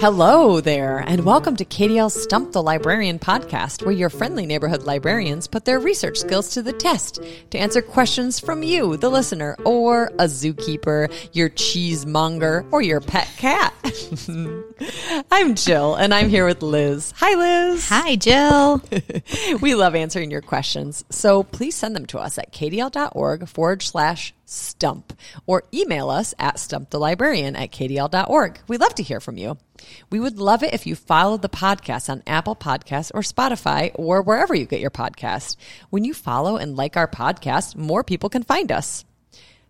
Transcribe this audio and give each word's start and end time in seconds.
Hello 0.00 0.62
there, 0.62 1.00
and 1.00 1.26
welcome 1.26 1.56
to 1.56 1.64
KDL 1.66 2.10
Stump 2.10 2.52
the 2.52 2.62
Librarian 2.62 3.18
podcast, 3.18 3.84
where 3.84 3.92
your 3.92 4.08
friendly 4.08 4.46
neighborhood 4.46 4.84
librarians 4.84 5.46
put 5.46 5.66
their 5.66 5.78
research 5.78 6.16
skills 6.16 6.48
to 6.54 6.62
the 6.62 6.72
test 6.72 7.22
to 7.50 7.58
answer 7.58 7.82
questions 7.82 8.40
from 8.40 8.62
you, 8.62 8.96
the 8.96 9.10
listener, 9.10 9.56
or 9.66 10.06
a 10.18 10.24
zookeeper, 10.24 11.12
your 11.34 11.50
cheesemonger, 11.50 12.64
or 12.72 12.80
your 12.80 13.02
pet 13.02 13.28
cat. 13.36 13.74
I'm 15.30 15.54
Jill, 15.54 15.96
and 15.96 16.14
I'm 16.14 16.30
here 16.30 16.46
with 16.46 16.62
Liz. 16.62 17.12
Hi, 17.18 17.34
Liz. 17.34 17.86
Hi, 17.90 18.16
Jill. 18.16 18.80
we 19.60 19.74
love 19.74 19.94
answering 19.94 20.30
your 20.30 20.40
questions, 20.40 21.04
so 21.10 21.42
please 21.42 21.74
send 21.74 21.94
them 21.94 22.06
to 22.06 22.18
us 22.18 22.38
at 22.38 22.54
kdl.org 22.54 23.48
forward 23.48 23.82
slash 23.82 24.32
stump 24.46 25.12
or 25.46 25.64
email 25.72 26.10
us 26.10 26.34
at 26.38 26.56
stumpthelibrarian 26.56 27.56
at 27.56 27.70
kdl.org. 27.70 28.60
We 28.66 28.78
love 28.78 28.94
to 28.94 29.02
hear 29.02 29.20
from 29.20 29.36
you. 29.36 29.58
We 30.10 30.20
would 30.20 30.38
love 30.38 30.62
it 30.62 30.74
if 30.74 30.86
you 30.86 30.94
followed 30.94 31.42
the 31.42 31.48
podcast 31.48 32.08
on 32.08 32.22
Apple 32.26 32.56
Podcasts 32.56 33.10
or 33.14 33.20
Spotify 33.20 33.90
or 33.94 34.22
wherever 34.22 34.54
you 34.54 34.66
get 34.66 34.80
your 34.80 34.90
podcast. 34.90 35.56
When 35.90 36.04
you 36.04 36.14
follow 36.14 36.56
and 36.56 36.76
like 36.76 36.96
our 36.96 37.08
podcast, 37.08 37.76
more 37.76 38.04
people 38.04 38.28
can 38.28 38.42
find 38.42 38.70
us. 38.70 39.04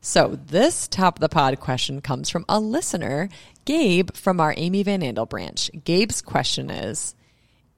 So, 0.02 0.38
this 0.46 0.88
top 0.88 1.16
of 1.16 1.20
the 1.20 1.28
pod 1.28 1.60
question 1.60 2.00
comes 2.00 2.30
from 2.30 2.46
a 2.48 2.58
listener, 2.58 3.28
Gabe 3.66 4.14
from 4.14 4.40
our 4.40 4.54
Amy 4.56 4.82
Van 4.82 5.02
Andel 5.02 5.28
branch. 5.28 5.70
Gabe's 5.84 6.22
question 6.22 6.70
is 6.70 7.14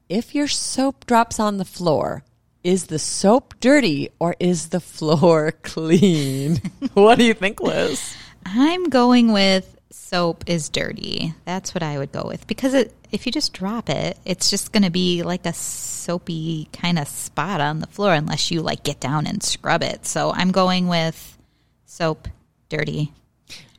If 0.08 0.34
your 0.34 0.46
soap 0.46 1.04
drops 1.06 1.40
on 1.40 1.58
the 1.58 1.64
floor, 1.64 2.22
is 2.62 2.86
the 2.86 3.00
soap 3.00 3.54
dirty 3.58 4.10
or 4.20 4.36
is 4.38 4.68
the 4.68 4.80
floor 4.94 5.52
clean? 5.62 6.58
what 6.94 7.18
do 7.18 7.24
you 7.24 7.34
think, 7.34 7.60
Liz? 7.60 8.14
I'm 8.46 8.84
going 8.84 9.32
with 9.32 9.76
soap 9.92 10.44
is 10.46 10.68
dirty. 10.68 11.34
That's 11.44 11.74
what 11.74 11.82
I 11.82 11.98
would 11.98 12.12
go 12.12 12.24
with 12.26 12.46
because 12.46 12.74
it, 12.74 12.94
if 13.10 13.26
you 13.26 13.32
just 13.32 13.52
drop 13.52 13.88
it, 13.88 14.18
it's 14.24 14.50
just 14.50 14.72
going 14.72 14.82
to 14.82 14.90
be 14.90 15.22
like 15.22 15.46
a 15.46 15.52
soapy 15.52 16.68
kind 16.72 16.98
of 16.98 17.08
spot 17.08 17.60
on 17.60 17.80
the 17.80 17.86
floor 17.86 18.12
unless 18.12 18.50
you 18.50 18.62
like 18.62 18.82
get 18.82 19.00
down 19.00 19.26
and 19.26 19.42
scrub 19.42 19.82
it. 19.82 20.06
So 20.06 20.32
I'm 20.32 20.50
going 20.50 20.88
with 20.88 21.38
soap 21.86 22.28
dirty. 22.68 23.12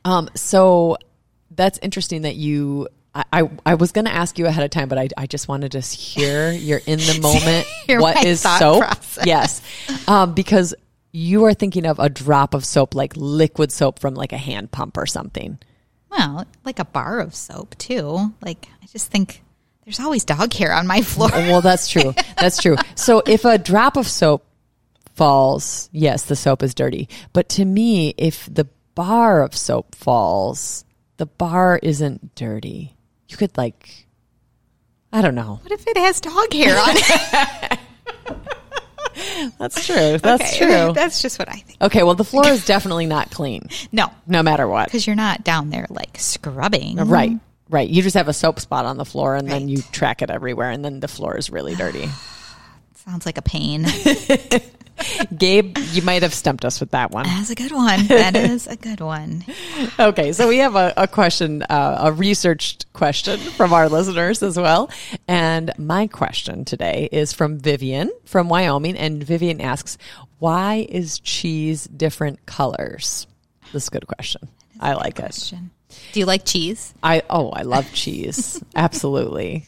Um, 0.04 0.28
so 0.34 0.96
that's 1.50 1.78
interesting 1.78 2.22
that 2.22 2.36
you 2.36 2.88
I, 3.14 3.48
I, 3.64 3.74
was 3.74 3.92
going 3.92 4.06
to 4.06 4.10
ask 4.10 4.40
you 4.40 4.46
ahead 4.46 4.64
of 4.64 4.72
time, 4.72 4.88
but 4.88 4.98
I, 4.98 5.08
I 5.16 5.26
just 5.26 5.46
wanted 5.46 5.72
to 5.72 5.80
hear 5.80 6.50
you're 6.52 6.80
in 6.84 6.98
the 6.98 7.20
moment. 7.20 7.66
what 8.02 8.24
is 8.24 8.40
soap? 8.40 8.80
Process. 8.82 9.24
Yes. 9.24 9.62
Um, 10.08 10.34
because 10.34 10.74
you 11.12 11.44
are 11.44 11.54
thinking 11.54 11.86
of 11.86 12.00
a 12.00 12.08
drop 12.08 12.54
of 12.54 12.64
soap, 12.64 12.96
like 12.96 13.12
liquid 13.16 13.70
soap 13.70 14.00
from 14.00 14.14
like 14.14 14.32
a 14.32 14.36
hand 14.36 14.72
pump 14.72 14.96
or 14.96 15.06
something. 15.06 15.58
Well, 16.16 16.46
like 16.64 16.78
a 16.78 16.84
bar 16.84 17.20
of 17.20 17.34
soap 17.34 17.76
too. 17.76 18.32
Like 18.40 18.68
I 18.82 18.86
just 18.86 19.10
think 19.10 19.42
there's 19.84 20.00
always 20.00 20.24
dog 20.24 20.52
hair 20.52 20.72
on 20.72 20.86
my 20.86 21.02
floor. 21.02 21.30
well, 21.30 21.60
that's 21.60 21.88
true. 21.88 22.14
That's 22.38 22.60
true. 22.60 22.76
So 22.94 23.22
if 23.26 23.44
a 23.44 23.58
drop 23.58 23.96
of 23.96 24.06
soap 24.08 24.44
falls, 25.14 25.88
yes, 25.92 26.24
the 26.24 26.36
soap 26.36 26.62
is 26.62 26.74
dirty. 26.74 27.08
But 27.32 27.48
to 27.50 27.64
me, 27.64 28.14
if 28.16 28.48
the 28.52 28.68
bar 28.94 29.42
of 29.42 29.56
soap 29.56 29.94
falls, 29.94 30.84
the 31.16 31.26
bar 31.26 31.78
isn't 31.82 32.34
dirty 32.34 32.94
you 33.34 33.36
could 33.36 33.56
like, 33.56 34.06
I 35.12 35.20
don't 35.20 35.34
know. 35.34 35.58
What 35.62 35.72
if 35.72 35.86
it 35.86 35.96
has 35.96 36.20
dog 36.20 36.52
hair 36.52 36.78
on 36.78 36.94
it? 36.94 37.78
That's 39.58 39.86
true. 39.86 40.18
That's 40.18 40.42
okay, 40.42 40.58
true. 40.58 40.92
That's 40.94 41.22
just 41.22 41.38
what 41.38 41.48
I 41.48 41.56
think. 41.56 41.80
Okay, 41.80 42.02
well, 42.02 42.14
the 42.14 42.24
floor 42.24 42.48
is 42.48 42.64
definitely 42.66 43.06
not 43.06 43.30
clean. 43.30 43.68
No. 43.92 44.10
No 44.26 44.42
matter 44.42 44.66
what. 44.66 44.86
Because 44.86 45.06
you're 45.06 45.14
not 45.14 45.44
down 45.44 45.70
there 45.70 45.86
like 45.88 46.18
scrubbing. 46.18 46.96
Right, 46.96 47.38
right. 47.70 47.88
You 47.88 48.02
just 48.02 48.16
have 48.16 48.26
a 48.26 48.32
soap 48.32 48.58
spot 48.58 48.86
on 48.86 48.96
the 48.96 49.04
floor 49.04 49.36
and 49.36 49.46
right. 49.48 49.58
then 49.58 49.68
you 49.68 49.82
track 49.92 50.20
it 50.20 50.30
everywhere 50.30 50.70
and 50.70 50.84
then 50.84 50.98
the 50.98 51.06
floor 51.06 51.36
is 51.36 51.50
really 51.50 51.76
dirty. 51.76 52.08
Sounds 53.04 53.26
like 53.26 53.36
a 53.36 53.42
pain. 53.42 53.86
Gabe, 55.36 55.76
you 55.92 56.02
might 56.02 56.22
have 56.22 56.32
stumped 56.32 56.64
us 56.64 56.80
with 56.80 56.92
that 56.92 57.10
one. 57.10 57.24
That's 57.26 57.50
a 57.50 57.54
good 57.54 57.72
one. 57.72 58.06
That 58.06 58.34
is 58.34 58.66
a 58.66 58.76
good 58.76 59.00
one. 59.00 59.44
okay, 59.98 60.32
so 60.32 60.48
we 60.48 60.58
have 60.58 60.74
a, 60.74 60.94
a 60.96 61.06
question, 61.06 61.62
uh, 61.64 61.98
a 62.00 62.12
researched 62.12 62.90
question 62.92 63.38
from 63.38 63.72
our 63.72 63.88
listeners 63.88 64.42
as 64.42 64.56
well. 64.56 64.90
And 65.28 65.72
my 65.76 66.06
question 66.06 66.64
today 66.64 67.08
is 67.12 67.32
from 67.32 67.58
Vivian 67.58 68.10
from 68.24 68.48
Wyoming. 68.48 68.96
And 68.96 69.22
Vivian 69.22 69.60
asks, 69.60 69.98
Why 70.38 70.86
is 70.88 71.18
cheese 71.18 71.84
different 71.84 72.46
colors? 72.46 73.26
This 73.72 73.82
is 73.82 73.88
a 73.88 73.92
good 73.92 74.06
question. 74.06 74.48
I 74.80 74.94
like 74.94 75.16
question. 75.16 75.70
it. 75.90 76.12
Do 76.12 76.20
you 76.20 76.26
like 76.26 76.44
cheese? 76.44 76.94
I 77.02 77.22
oh, 77.28 77.50
I 77.50 77.62
love 77.62 77.92
cheese. 77.92 78.62
Absolutely. 78.74 79.66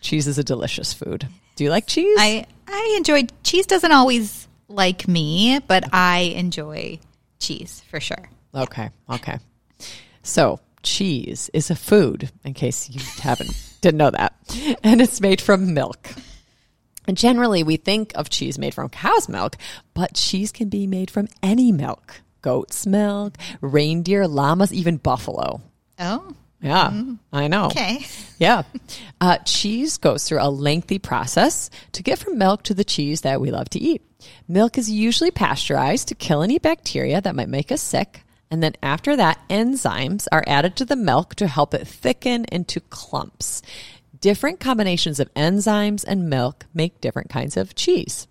Cheese 0.00 0.26
is 0.26 0.38
a 0.38 0.44
delicious 0.44 0.92
food. 0.92 1.28
Do 1.56 1.64
you 1.64 1.70
like 1.70 1.86
cheese? 1.86 2.16
I 2.18 2.46
I 2.66 2.94
enjoy 2.96 3.26
cheese 3.42 3.66
doesn't 3.66 3.92
always 3.92 4.48
like 4.68 5.06
me, 5.06 5.58
but 5.66 5.84
I 5.92 6.32
enjoy 6.36 6.98
cheese 7.38 7.82
for 7.90 8.00
sure. 8.00 8.30
Okay. 8.54 8.90
Okay. 9.10 9.38
So, 10.22 10.60
cheese 10.82 11.50
is 11.52 11.70
a 11.70 11.74
food, 11.74 12.30
in 12.44 12.54
case 12.54 12.88
you 12.88 13.00
haven't 13.20 13.50
didn't 13.80 13.98
know 13.98 14.10
that, 14.10 14.34
and 14.82 15.00
it's 15.00 15.20
made 15.20 15.40
from 15.40 15.74
milk. 15.74 16.10
And 17.06 17.16
generally, 17.16 17.64
we 17.64 17.76
think 17.76 18.12
of 18.14 18.30
cheese 18.30 18.58
made 18.58 18.74
from 18.74 18.88
cow's 18.88 19.28
milk, 19.28 19.56
but 19.92 20.14
cheese 20.14 20.52
can 20.52 20.68
be 20.68 20.86
made 20.86 21.10
from 21.10 21.28
any 21.42 21.72
milk 21.72 22.22
goat's 22.42 22.86
milk, 22.86 23.36
reindeer, 23.60 24.26
llamas, 24.26 24.72
even 24.72 24.96
buffalo. 24.98 25.60
Oh. 25.98 26.34
Yeah, 26.62 26.90
mm. 26.90 27.18
I 27.32 27.48
know. 27.48 27.66
Okay. 27.66 28.06
Yeah. 28.38 28.64
Uh, 29.20 29.38
cheese 29.38 29.98
goes 29.98 30.24
through 30.24 30.42
a 30.42 30.50
lengthy 30.50 30.98
process 30.98 31.70
to 31.92 32.02
get 32.02 32.18
from 32.18 32.38
milk 32.38 32.64
to 32.64 32.74
the 32.74 32.82
cheese 32.82 33.20
that 33.20 33.40
we 33.40 33.52
love 33.52 33.70
to 33.70 33.78
eat. 33.78 34.02
Milk 34.48 34.78
is 34.78 34.90
usually 34.90 35.30
pasteurized 35.30 36.08
to 36.08 36.16
kill 36.16 36.42
any 36.42 36.58
bacteria 36.58 37.20
that 37.20 37.36
might 37.36 37.48
make 37.48 37.70
us 37.70 37.80
sick. 37.80 38.24
And 38.50 38.60
then 38.60 38.74
after 38.82 39.14
that, 39.14 39.38
enzymes 39.48 40.26
are 40.32 40.42
added 40.48 40.74
to 40.76 40.84
the 40.84 40.96
milk 40.96 41.36
to 41.36 41.46
help 41.46 41.72
it 41.72 41.86
thicken 41.86 42.44
into 42.50 42.80
clumps. 42.80 43.62
Different 44.20 44.58
combinations 44.58 45.20
of 45.20 45.32
enzymes 45.34 46.04
and 46.04 46.28
milk 46.28 46.66
make 46.74 47.00
different 47.00 47.30
kinds 47.30 47.56
of 47.56 47.76
cheese. 47.76 48.26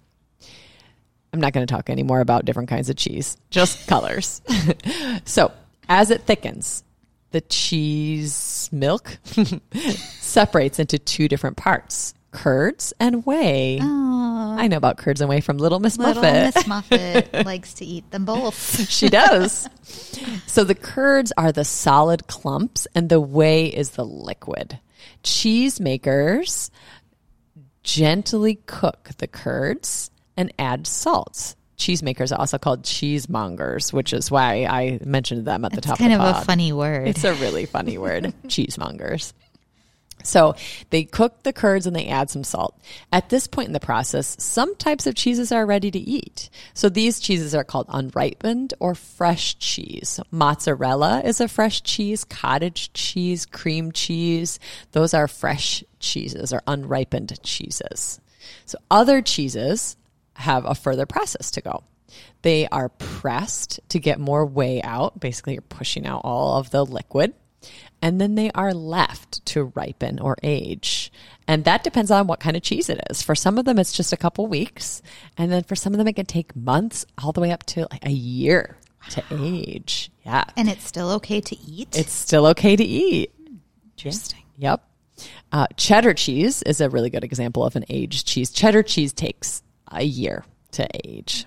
I'm 1.32 1.40
not 1.40 1.54
going 1.54 1.66
to 1.66 1.74
talk 1.74 1.90
anymore 1.90 2.20
about 2.20 2.44
different 2.44 2.68
kinds 2.68 2.90
of 2.90 2.98
cheese, 2.98 3.38
just 3.50 3.88
colors. 3.88 4.42
so, 5.26 5.54
as 5.88 6.12
it 6.12 6.24
thickens, 6.24 6.84
the 7.32 7.42
cheese 7.42 8.70
milk 8.72 9.18
separates 10.20 10.80
into 10.80 11.00
two 11.00 11.28
different 11.28 11.58
parts 11.58 12.14
curds 12.32 12.94
and 13.00 13.26
whey. 13.26 13.80
Oh. 13.82 14.56
I 14.58 14.68
know 14.68 14.78
about 14.78 14.98
curds 14.98 15.22
and 15.22 15.30
whey 15.30 15.42
from 15.42 15.58
Little 15.58 15.80
Miss 15.80 15.98
Little 15.98 16.24
Muffet. 16.24 16.56
Miss 16.56 16.68
Muffet 17.32 17.46
likes 17.46 17.74
to 17.76 17.86
eat 17.86 18.10
them 18.12 18.26
both. 18.26 18.90
she 18.90 19.10
does. 19.10 19.68
So 20.48 20.64
the 20.64 20.76
curds 20.76 21.32
are 21.38 21.52
the 21.52 21.66
solid 21.66 22.28
clumps 22.28 22.88
and 22.96 23.10
the 23.10 23.20
whey 23.20 23.66
is 23.68 23.92
the 23.92 24.06
liquid. 24.06 24.80
Cheese 25.24 25.80
makers 25.80 26.72
gently 27.84 28.56
cook 28.66 29.10
the 29.18 29.28
curds 29.28 30.12
and 30.38 30.54
add 30.58 30.88
salt. 30.88 31.56
Cheesemakers 31.82 32.32
are 32.32 32.40
also 32.40 32.60
called 32.60 32.84
cheesemongers, 32.84 33.92
which 33.92 34.14
is 34.14 34.30
why 34.30 34.66
I 34.66 35.00
mentioned 35.04 35.46
them 35.46 35.66
at 35.66 35.72
the 35.72 35.82
top. 35.82 35.94
It's 35.94 36.02
kind 36.02 36.14
of, 36.14 36.22
of 36.22 36.38
a 36.38 36.46
funny 36.46 36.72
word. 36.72 37.08
It's 37.08 37.24
a 37.24 37.34
really 37.34 37.66
funny 37.66 37.98
word, 37.98 38.26
cheesemongers. 38.46 39.34
So 40.24 40.54
they 40.92 41.06
cook 41.06 41.42
the 41.42 41.52
curds 41.52 41.88
and 41.88 41.96
they 41.96 42.06
add 42.06 42.30
some 42.30 42.44
salt. 42.44 42.80
At 43.12 43.30
this 43.30 43.48
point 43.48 43.66
in 43.66 43.74
the 43.74 43.80
process, 43.80 44.36
some 44.38 44.76
types 44.76 45.08
of 45.08 45.16
cheeses 45.16 45.52
are 45.52 45.66
ready 45.66 45.90
to 45.90 45.98
eat. 45.98 46.52
So 46.76 46.88
these 46.88 47.20
cheeses 47.20 47.56
are 47.56 47.64
called 47.64 47.88
unripened 47.90 48.76
or 48.80 48.94
fresh 48.94 49.58
cheese. 49.58 50.20
Mozzarella 50.30 51.22
is 51.26 51.42
a 51.42 51.48
fresh 51.48 51.82
cheese, 51.82 52.24
cottage 52.24 52.94
cheese, 52.94 53.48
cream 53.48 53.92
cheese. 53.92 54.60
Those 54.92 55.16
are 55.16 55.28
fresh 55.28 55.84
cheeses 56.00 56.54
or 56.54 56.62
unripened 56.68 57.42
cheeses. 57.42 58.20
So 58.68 58.78
other 58.92 59.24
cheeses 59.24 59.98
have 60.36 60.66
a 60.66 60.76
further 60.76 61.06
process 61.06 61.52
to 61.52 61.62
go. 61.62 61.84
They 62.42 62.68
are 62.68 62.90
pressed 62.90 63.80
to 63.90 64.00
get 64.00 64.20
more 64.20 64.46
whey 64.46 64.82
out. 64.82 65.20
Basically, 65.20 65.54
you're 65.54 65.62
pushing 65.62 66.06
out 66.06 66.22
all 66.24 66.58
of 66.58 66.72
the 66.72 66.86
liquid 66.86 67.34
and 68.02 68.20
then 68.20 68.36
they 68.36 68.52
are 68.52 68.74
left 68.74 69.46
to 69.48 69.72
ripen 69.76 70.20
or 70.20 70.36
age. 70.42 71.12
And 71.48 71.66
that 71.66 71.84
depends 71.84 72.10
on 72.10 72.28
what 72.28 72.40
kind 72.40 72.58
of 72.58 72.64
cheese 72.64 72.90
it 72.90 73.00
is. 73.10 73.22
For 73.22 73.36
some 73.36 73.58
of 73.58 73.66
them, 73.66 73.78
it's 73.78 73.94
just 73.94 74.14
a 74.14 74.18
couple 74.18 74.48
weeks. 74.48 75.02
And 75.38 75.52
then 75.52 75.64
for 75.64 75.76
some 75.76 75.94
of 75.94 75.98
them, 75.98 76.08
it 76.08 76.16
can 76.16 76.26
take 76.26 76.56
months 76.56 77.06
all 77.22 77.32
the 77.32 77.42
way 77.42 77.52
up 77.52 77.64
to 77.68 77.88
like 77.92 78.06
a 78.06 78.12
year 78.12 78.78
to 79.12 79.24
age. 79.32 80.12
Yeah. 80.26 80.46
And 80.58 80.70
it's 80.70 80.86
still 80.86 81.12
okay 81.12 81.42
to 81.42 81.60
eat? 81.60 81.96
It's 81.98 82.14
still 82.14 82.48
okay 82.48 82.76
to 82.76 82.84
eat. 82.84 83.32
Interesting. 83.98 84.44
Yep. 84.58 84.84
Uh, 85.52 85.68
cheddar 85.78 86.14
cheese 86.14 86.64
is 86.64 86.82
a 86.82 86.90
really 86.90 87.10
good 87.10 87.24
example 87.24 87.64
of 87.64 87.76
an 87.76 87.86
aged 87.90 88.28
cheese. 88.28 88.50
Cheddar 88.50 88.84
cheese 88.84 89.14
takes 89.14 89.62
a 89.92 90.04
year 90.04 90.46
to 90.72 90.88
age. 91.06 91.46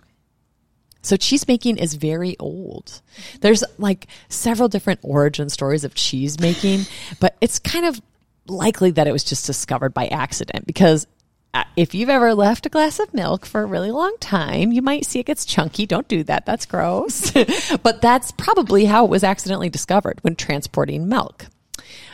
So 1.02 1.16
cheese 1.16 1.46
making 1.46 1.76
is 1.76 1.94
very 1.94 2.36
old. 2.38 3.02
There's 3.40 3.62
like 3.78 4.06
several 4.28 4.68
different 4.68 5.00
origin 5.02 5.50
stories 5.50 5.84
of 5.84 5.94
cheese 5.94 6.40
making, 6.40 6.86
but 7.20 7.36
it's 7.40 7.58
kind 7.58 7.84
of 7.84 8.00
likely 8.46 8.90
that 8.92 9.06
it 9.06 9.12
was 9.12 9.24
just 9.24 9.46
discovered 9.46 9.94
by 9.94 10.06
accident 10.06 10.66
because 10.66 11.06
uh, 11.52 11.62
if 11.76 11.94
you've 11.94 12.08
ever 12.08 12.34
left 12.34 12.66
a 12.66 12.68
glass 12.68 12.98
of 12.98 13.14
milk 13.14 13.46
for 13.46 13.62
a 13.62 13.66
really 13.66 13.90
long 13.90 14.16
time, 14.18 14.72
you 14.72 14.82
might 14.82 15.06
see 15.06 15.20
it 15.20 15.26
gets 15.26 15.44
chunky. 15.44 15.86
Don't 15.86 16.08
do 16.08 16.24
that. 16.24 16.46
That's 16.46 16.66
gross. 16.66 17.30
but 17.82 18.02
that's 18.02 18.32
probably 18.32 18.86
how 18.86 19.04
it 19.04 19.10
was 19.10 19.22
accidentally 19.22 19.68
discovered 19.68 20.18
when 20.22 20.34
transporting 20.34 21.08
milk. 21.08 21.46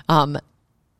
Um, 0.09 0.37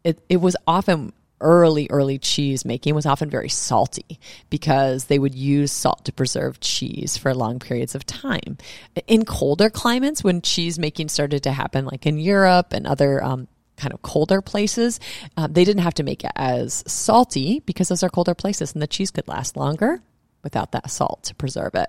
it, 0.05 0.19
it 0.29 0.39
was 0.39 0.57
often 0.67 1.13
early, 1.41 1.87
early 1.91 2.19
cheese 2.19 2.65
making 2.65 2.95
was 2.95 3.07
often 3.07 3.31
very 3.31 3.49
salty 3.49 4.19
because 4.51 5.07
they 5.07 5.19
would 5.19 5.35
use 5.35 5.73
salt 5.73 6.05
to 6.05 6.13
preserve 6.13 6.61
cheese 6.61 7.17
for 7.17 7.35
long 7.35 7.59
periods 7.59 7.95
of 7.95 8.07
time. 8.07 8.59
In 9.07 9.25
colder 9.25 9.71
climates, 9.71 10.25
when 10.25 10.43
cheese 10.43 10.79
making 10.79 11.09
started 11.09 11.43
to 11.45 11.53
happen, 11.53 11.85
like 11.85 12.07
in 12.07 12.19
Europe 12.19 12.73
and 12.73 12.87
other 12.87 13.23
um, 13.23 13.49
kind 13.77 13.93
of 13.93 14.03
colder 14.03 14.41
places, 14.41 15.01
uh, 15.37 15.49
they 15.51 15.65
didn't 15.65 15.83
have 15.83 15.95
to 15.95 16.03
make 16.03 16.23
it 16.23 16.33
as 16.37 16.85
salty 16.87 17.61
because 17.67 17.89
those 17.89 18.03
are 18.03 18.11
colder 18.11 18.35
places 18.35 18.73
and 18.73 18.83
the 18.83 18.87
cheese 18.87 19.11
could 19.11 19.27
last 19.27 19.57
longer 19.57 20.03
without 20.43 20.73
that 20.73 20.91
salt 20.91 21.25
to 21.25 21.35
preserve 21.35 21.75
it. 21.75 21.89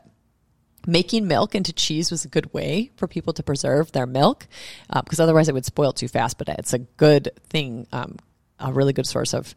Making 0.87 1.27
milk 1.27 1.53
into 1.53 1.71
cheese 1.73 2.09
was 2.09 2.25
a 2.25 2.27
good 2.27 2.51
way 2.53 2.89
for 2.95 3.07
people 3.07 3.33
to 3.33 3.43
preserve 3.43 3.91
their 3.91 4.07
milk 4.07 4.47
uh, 4.89 5.03
because 5.03 5.19
otherwise 5.19 5.47
it 5.47 5.53
would 5.53 5.65
spoil 5.65 5.93
too 5.93 6.07
fast. 6.07 6.39
But 6.39 6.49
it's 6.49 6.73
a 6.73 6.79
good 6.79 7.29
thing, 7.49 7.85
um, 7.91 8.17
a 8.61 8.71
really 8.71 8.93
good 8.93 9.07
source 9.07 9.33
of 9.33 9.55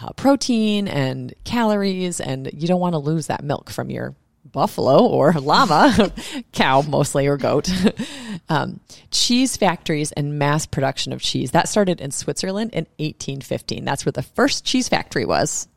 uh, 0.00 0.12
protein 0.12 0.88
and 0.88 1.34
calories, 1.44 2.20
and 2.20 2.50
you 2.52 2.66
don't 2.66 2.80
want 2.80 2.94
to 2.94 2.98
lose 2.98 3.28
that 3.28 3.44
milk 3.44 3.70
from 3.70 3.90
your 3.90 4.14
buffalo 4.44 5.06
or 5.06 5.32
llama, 5.32 6.12
cow 6.52 6.82
mostly 6.82 7.26
or 7.26 7.36
goat. 7.36 7.70
um, 8.48 8.80
cheese 9.10 9.56
factories 9.56 10.12
and 10.12 10.38
mass 10.38 10.66
production 10.66 11.12
of 11.12 11.20
cheese 11.20 11.52
that 11.52 11.68
started 11.68 12.00
in 12.00 12.10
Switzerland 12.10 12.70
in 12.72 12.86
1815. 12.98 13.84
That's 13.84 14.04
where 14.04 14.12
the 14.12 14.22
first 14.22 14.64
cheese 14.64 14.88
factory 14.88 15.24
was. 15.24 15.68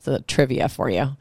So 0.00 0.18
trivia 0.26 0.68
for 0.68 0.90
you. 0.90 1.16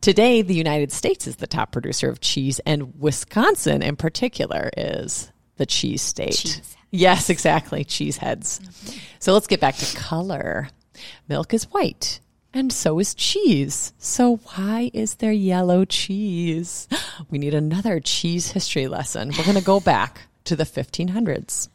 Today, 0.00 0.42
the 0.42 0.54
United 0.54 0.92
States 0.92 1.26
is 1.26 1.36
the 1.36 1.46
top 1.48 1.72
producer 1.72 2.08
of 2.08 2.20
cheese, 2.20 2.60
and 2.60 3.00
Wisconsin 3.00 3.82
in 3.82 3.96
particular 3.96 4.70
is 4.76 5.32
the 5.58 5.66
cheese 5.66 6.02
state. 6.02 6.32
Cheese. 6.32 6.76
Yes, 6.90 7.28
exactly. 7.28 7.84
Cheese 7.84 8.16
heads. 8.16 8.60
Mm-hmm. 8.60 8.98
So 9.18 9.34
let's 9.34 9.46
get 9.46 9.60
back 9.60 9.76
to 9.76 9.96
color. 9.96 10.70
Milk 11.28 11.52
is 11.52 11.64
white, 11.64 12.20
and 12.54 12.72
so 12.72 12.98
is 12.98 13.14
cheese. 13.14 13.92
So 13.98 14.36
why 14.36 14.90
is 14.94 15.16
there 15.16 15.32
yellow 15.32 15.84
cheese? 15.84 16.88
We 17.30 17.38
need 17.38 17.52
another 17.52 17.98
cheese 17.98 18.52
history 18.52 18.86
lesson. 18.86 19.32
We're 19.36 19.44
going 19.44 19.58
to 19.58 19.64
go 19.64 19.80
back 19.94 20.28
to 20.44 20.54
the 20.54 20.64
1500s. 20.64 21.68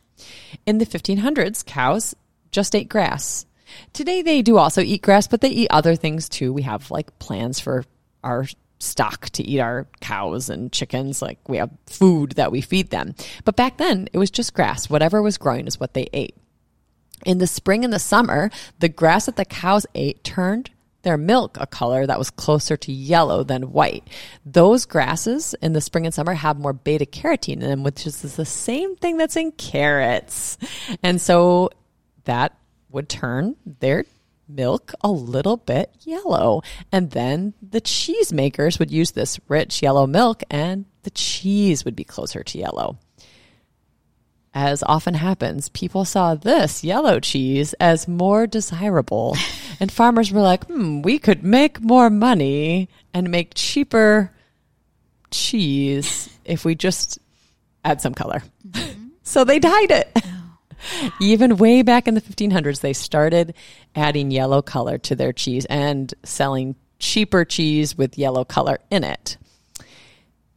In 0.66 0.78
the 0.78 0.86
1500s, 0.86 1.66
cows 1.66 2.16
just 2.52 2.74
ate 2.76 2.88
grass. 2.88 3.46
Today 3.92 4.22
they 4.22 4.42
do 4.42 4.58
also 4.58 4.82
eat 4.82 5.02
grass, 5.02 5.28
but 5.28 5.42
they 5.42 5.50
eat 5.50 5.68
other 5.70 5.96
things 5.96 6.30
too. 6.30 6.54
We 6.54 6.62
have 6.62 6.92
like 6.92 7.20
plans 7.20 7.60
for 7.60 7.84
our 8.24 8.46
stock 8.84 9.30
to 9.32 9.44
eat 9.44 9.60
our 9.60 9.88
cows 10.02 10.50
and 10.50 10.72
chickens. 10.72 11.22
Like 11.22 11.40
we 11.48 11.58
have 11.58 11.72
food 11.88 12.34
that 12.34 12.52
we 12.52 12.62
feed 12.62 12.90
them. 12.90 13.16
But 13.46 13.56
back 13.56 13.78
then, 13.78 14.10
it 14.14 14.18
was 14.18 14.32
just 14.32 14.54
grass. 14.54 14.90
Whatever 14.90 15.22
was 15.22 15.38
growing 15.38 15.68
is 15.68 15.80
what 15.80 15.94
they 15.94 16.10
ate. 16.14 16.36
In 17.26 17.38
the 17.38 17.48
spring 17.48 17.84
and 17.84 17.94
the 17.94 18.00
summer, 18.00 18.50
the 18.80 18.90
grass 18.90 19.28
that 19.28 19.38
the 19.38 19.46
cows 19.46 19.86
ate 19.96 20.24
turned 20.24 20.72
their 21.04 21.18
milk 21.18 21.58
a 21.60 21.68
color 21.68 22.08
that 22.08 22.18
was 22.18 22.30
closer 22.30 22.76
to 22.78 22.92
yellow 22.92 23.44
than 23.44 23.72
white. 23.72 24.08
Those 24.46 24.86
grasses 24.86 25.54
in 25.62 25.74
the 25.74 25.82
spring 25.82 26.06
and 26.06 26.14
summer 26.14 26.34
have 26.34 26.58
more 26.58 26.74
beta 26.74 27.06
carotene 27.06 27.62
in 27.62 27.70
them, 27.70 27.84
which 27.84 28.08
is 28.08 28.22
the 28.22 28.46
same 28.46 28.96
thing 28.96 29.18
that's 29.18 29.36
in 29.36 29.52
carrots. 29.52 30.58
And 31.04 31.22
so 31.22 31.70
that 32.24 32.58
would 32.90 33.10
turn 33.10 33.56
their 33.66 34.06
milk 34.56 34.94
a 35.02 35.12
little 35.12 35.58
bit 35.58 35.92
yellow. 36.02 36.62
And 36.92 37.12
then 37.12 37.54
the 37.62 37.82
cheesemakers 37.82 38.80
would 38.80 38.92
use 38.92 39.12
this 39.12 39.40
rich 39.48 39.82
yellow 39.82 40.08
milk 40.08 40.44
and 40.50 40.86
the 41.04 41.12
cheese 41.12 41.86
would 41.86 41.96
be 41.96 42.04
closer 42.04 42.44
to 42.44 42.58
yellow. 42.58 42.98
As 44.56 44.84
often 44.84 45.16
happens, 45.16 45.70
people 45.70 46.06
saw 46.06 46.36
this 46.36 46.84
yellow 46.84 47.20
cheese 47.20 47.74
as 47.80 48.08
more 48.08 48.46
desirable. 48.46 49.36
and 49.80 49.92
farmers 49.92 50.32
were 50.32 50.42
like, 50.42 50.66
hmm, 50.66 51.02
we 51.02 51.18
could 51.18 51.44
make 51.44 51.82
more 51.82 52.10
money 52.10 52.88
and 53.14 53.32
make 53.32 53.54
cheaper 53.56 54.32
cheese 55.32 56.30
if 56.46 56.66
we 56.66 56.76
just 56.76 57.18
add 57.84 58.00
some 58.00 58.14
color. 58.14 58.44
Mm-hmm. 58.68 59.08
so 59.24 59.44
they 59.44 59.60
dyed 59.60 59.92
it. 59.92 60.18
Even 61.22 61.58
way 61.58 61.82
back 61.82 62.08
in 62.08 62.14
the 62.14 62.22
1500s, 62.22 62.82
they 62.82 62.94
started 62.94 63.54
adding 63.96 64.32
yellow 64.32 64.62
color 64.62 64.98
to 65.00 65.16
their 65.16 65.34
cheese 65.34 65.66
and 65.66 66.14
selling 66.24 66.76
cheaper 67.00 67.46
cheese 67.46 67.98
with 67.98 68.18
yellow 68.18 68.46
color 68.46 68.80
in 68.90 69.04
it. 69.04 69.38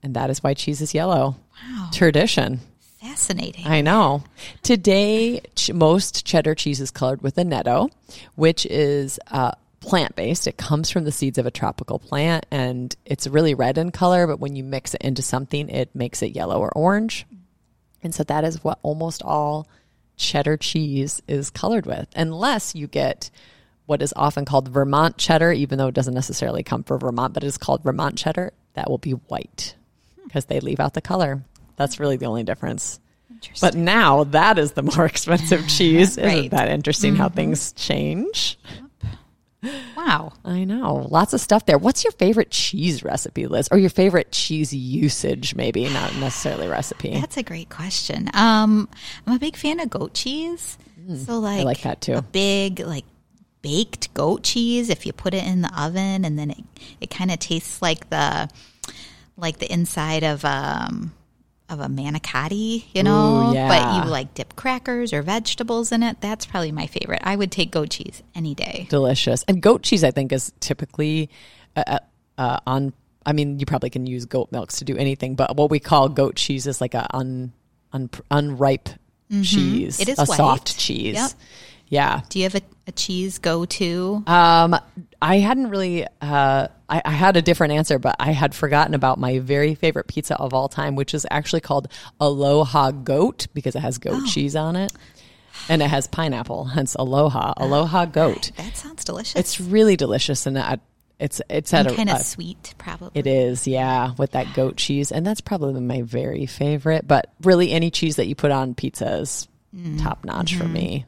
And 0.02 0.14
that 0.14 0.30
is 0.30 0.42
why 0.42 0.54
cheese 0.54 0.80
is 0.80 0.94
yellow. 0.94 1.36
Wow. 1.62 1.90
Tradition. 1.92 2.60
Fascinating. 3.00 3.66
I 3.66 3.80
know. 3.80 4.24
Today, 4.62 5.40
ch- 5.54 5.72
most 5.72 6.24
cheddar 6.24 6.54
cheese 6.54 6.80
is 6.80 6.90
colored 6.90 7.22
with 7.22 7.36
annatto, 7.36 7.88
which 8.34 8.66
is 8.66 9.18
uh, 9.30 9.52
plant 9.80 10.16
based. 10.16 10.46
It 10.46 10.56
comes 10.56 10.90
from 10.90 11.04
the 11.04 11.12
seeds 11.12 11.38
of 11.38 11.46
a 11.46 11.50
tropical 11.50 11.98
plant 11.98 12.46
and 12.50 12.94
it's 13.04 13.26
really 13.26 13.54
red 13.54 13.78
in 13.78 13.90
color, 13.90 14.26
but 14.26 14.40
when 14.40 14.56
you 14.56 14.64
mix 14.64 14.94
it 14.94 15.00
into 15.00 15.22
something, 15.22 15.68
it 15.68 15.94
makes 15.94 16.22
it 16.22 16.34
yellow 16.34 16.58
or 16.58 16.70
orange. 16.76 17.26
And 18.02 18.14
so 18.14 18.24
that 18.24 18.44
is 18.44 18.62
what 18.62 18.78
almost 18.82 19.22
all 19.22 19.68
cheddar 20.16 20.56
cheese 20.56 21.22
is 21.28 21.50
colored 21.50 21.86
with, 21.86 22.08
unless 22.16 22.74
you 22.74 22.86
get 22.86 23.30
what 23.86 24.02
is 24.02 24.12
often 24.16 24.44
called 24.44 24.68
Vermont 24.68 25.16
cheddar, 25.16 25.52
even 25.52 25.78
though 25.78 25.86
it 25.88 25.94
doesn't 25.94 26.14
necessarily 26.14 26.62
come 26.62 26.82
from 26.82 26.98
Vermont, 27.00 27.34
but 27.34 27.44
it 27.44 27.46
is 27.46 27.58
called 27.58 27.82
Vermont 27.84 28.16
cheddar. 28.18 28.52
That 28.74 28.90
will 28.90 28.98
be 28.98 29.12
white 29.12 29.74
because 30.24 30.46
they 30.46 30.60
leave 30.60 30.80
out 30.80 30.94
the 30.94 31.00
color. 31.00 31.42
That's 31.76 32.00
really 32.00 32.16
the 32.16 32.26
only 32.26 32.42
difference. 32.42 32.98
But 33.60 33.74
now 33.74 34.24
that 34.24 34.58
is 34.58 34.72
the 34.72 34.82
more 34.82 35.04
expensive 35.06 35.68
cheese. 35.68 36.16
Isn't 36.18 36.50
that 36.50 36.68
interesting 36.68 37.14
how 37.16 37.26
Mm-hmm. 37.28 37.36
things 37.36 37.72
change? 37.72 38.58
Wow. 39.96 40.32
I 40.44 40.64
know. 40.64 41.06
Lots 41.10 41.32
of 41.32 41.40
stuff 41.40 41.66
there. 41.66 41.78
What's 41.78 42.04
your 42.04 42.12
favorite 42.12 42.50
cheese 42.50 43.02
recipe, 43.02 43.46
Liz? 43.46 43.68
Or 43.70 43.78
your 43.78 43.90
favorite 43.90 44.32
cheese 44.32 44.72
usage, 44.72 45.54
maybe, 45.54 45.88
not 45.88 46.14
necessarily 46.16 46.68
recipe? 46.68 47.10
That's 47.20 47.36
a 47.36 47.42
great 47.42 47.68
question. 47.68 48.30
Um, 48.34 48.88
I'm 49.26 49.34
a 49.34 49.38
big 49.38 49.56
fan 49.56 49.80
of 49.80 49.90
goat 49.90 50.14
cheese. 50.14 50.78
so 51.24 51.38
like, 51.38 51.60
I 51.60 51.62
like 51.64 51.82
that 51.82 52.00
too. 52.00 52.14
A 52.14 52.22
big 52.22 52.80
like 52.80 53.04
baked 53.62 54.14
goat 54.14 54.42
cheese. 54.42 54.90
If 54.90 55.06
you 55.06 55.12
put 55.12 55.34
it 55.34 55.44
in 55.44 55.62
the 55.62 55.80
oven, 55.80 56.24
and 56.24 56.38
then 56.38 56.50
it 56.50 56.64
it 57.00 57.10
kind 57.10 57.30
of 57.30 57.38
tastes 57.38 57.82
like 57.82 58.10
the 58.10 58.48
like 59.36 59.58
the 59.58 59.70
inside 59.72 60.24
of 60.24 60.44
um 60.44 61.12
of 61.68 61.80
a 61.80 61.86
manicotti, 61.86 62.84
you 62.94 63.02
know. 63.02 63.50
Ooh, 63.50 63.54
yeah. 63.54 63.68
But 63.68 64.04
you 64.04 64.10
like 64.10 64.34
dip 64.34 64.56
crackers 64.56 65.12
or 65.12 65.22
vegetables 65.22 65.92
in 65.92 66.02
it. 66.02 66.20
That's 66.20 66.46
probably 66.46 66.72
my 66.72 66.86
favorite. 66.86 67.20
I 67.24 67.36
would 67.36 67.50
take 67.50 67.70
goat 67.70 67.90
cheese 67.90 68.22
any 68.34 68.54
day. 68.54 68.86
delicious. 68.88 69.42
And 69.48 69.60
goat 69.60 69.82
cheese, 69.82 70.04
I 70.04 70.10
think, 70.10 70.32
is 70.32 70.52
typically 70.60 71.30
uh, 71.76 71.98
uh, 72.38 72.60
on. 72.66 72.92
I 73.24 73.32
mean, 73.32 73.58
you 73.58 73.66
probably 73.66 73.90
can 73.90 74.06
use 74.06 74.24
goat 74.24 74.52
milks 74.52 74.78
to 74.78 74.84
do 74.84 74.96
anything, 74.96 75.34
but 75.34 75.56
what 75.56 75.68
we 75.68 75.80
call 75.80 76.08
goat 76.08 76.36
cheese 76.36 76.68
is 76.68 76.80
like 76.80 76.94
a 76.94 77.08
un, 77.14 77.52
un 77.92 78.08
unripe 78.30 78.88
cheese. 79.42 79.96
Mm-hmm. 79.96 80.02
It 80.02 80.08
is 80.10 80.18
a 80.18 80.26
white. 80.26 80.36
soft 80.36 80.78
cheese. 80.78 81.16
Yep. 81.16 81.30
Yeah. 81.88 82.20
Do 82.28 82.38
you 82.38 82.44
have 82.44 82.54
a, 82.54 82.62
a 82.86 82.92
cheese 82.92 83.38
go 83.38 83.64
to? 83.64 84.22
Um, 84.26 84.76
I 85.20 85.38
hadn't 85.38 85.70
really. 85.70 86.06
Uh, 86.20 86.68
I, 86.88 87.02
I 87.04 87.10
had 87.10 87.36
a 87.36 87.42
different 87.42 87.72
answer, 87.72 87.98
but 87.98 88.16
I 88.18 88.32
had 88.32 88.54
forgotten 88.54 88.94
about 88.94 89.18
my 89.18 89.38
very 89.38 89.74
favorite 89.74 90.06
pizza 90.06 90.36
of 90.36 90.54
all 90.54 90.68
time, 90.68 90.94
which 90.94 91.14
is 91.14 91.26
actually 91.30 91.60
called 91.60 91.88
Aloha 92.20 92.92
Goat 92.92 93.46
because 93.54 93.74
it 93.74 93.80
has 93.80 93.98
Oh. 93.98 94.10
goat 94.10 94.26
cheese 94.26 94.54
on 94.54 94.76
it, 94.76 94.92
and 95.68 95.82
it 95.82 95.88
has 95.88 96.06
pineapple. 96.06 96.64
Hence 96.64 96.94
Aloha. 96.94 97.54
Ah, 97.56 97.64
Aloha 97.64 98.04
Goat. 98.04 98.52
that 98.56 98.76
sounds 98.76 99.04
delicious. 99.04 99.34
It's 99.36 99.60
really 99.60 99.96
delicious, 99.96 100.46
and 100.46 100.58
I, 100.58 100.78
it's 101.18 101.40
it's 101.48 101.72
at 101.72 101.90
a, 101.90 101.94
kind 101.94 102.10
of 102.10 102.22
sweet, 102.22 102.74
probably. 102.78 103.10
It 103.14 103.26
is, 103.26 103.66
yeah, 103.66 104.12
with 104.18 104.32
that 104.32 104.54
goat 104.54 104.76
cheese, 104.76 105.10
and 105.10 105.26
that's 105.26 105.40
probably 105.40 105.80
my 105.80 106.02
very 106.02 106.46
favorite. 106.46 107.08
But 107.08 107.32
really, 107.42 107.72
any 107.72 107.90
cheese 107.90 108.16
that 108.16 108.26
you 108.26 108.34
put 108.34 108.50
on 108.50 108.74
pizza 108.74 109.16
is 109.18 109.48
mm-hmm. 109.74 109.98
top 109.98 110.24
notch 110.24 110.54
for 110.54 110.64
me. 110.68 111.06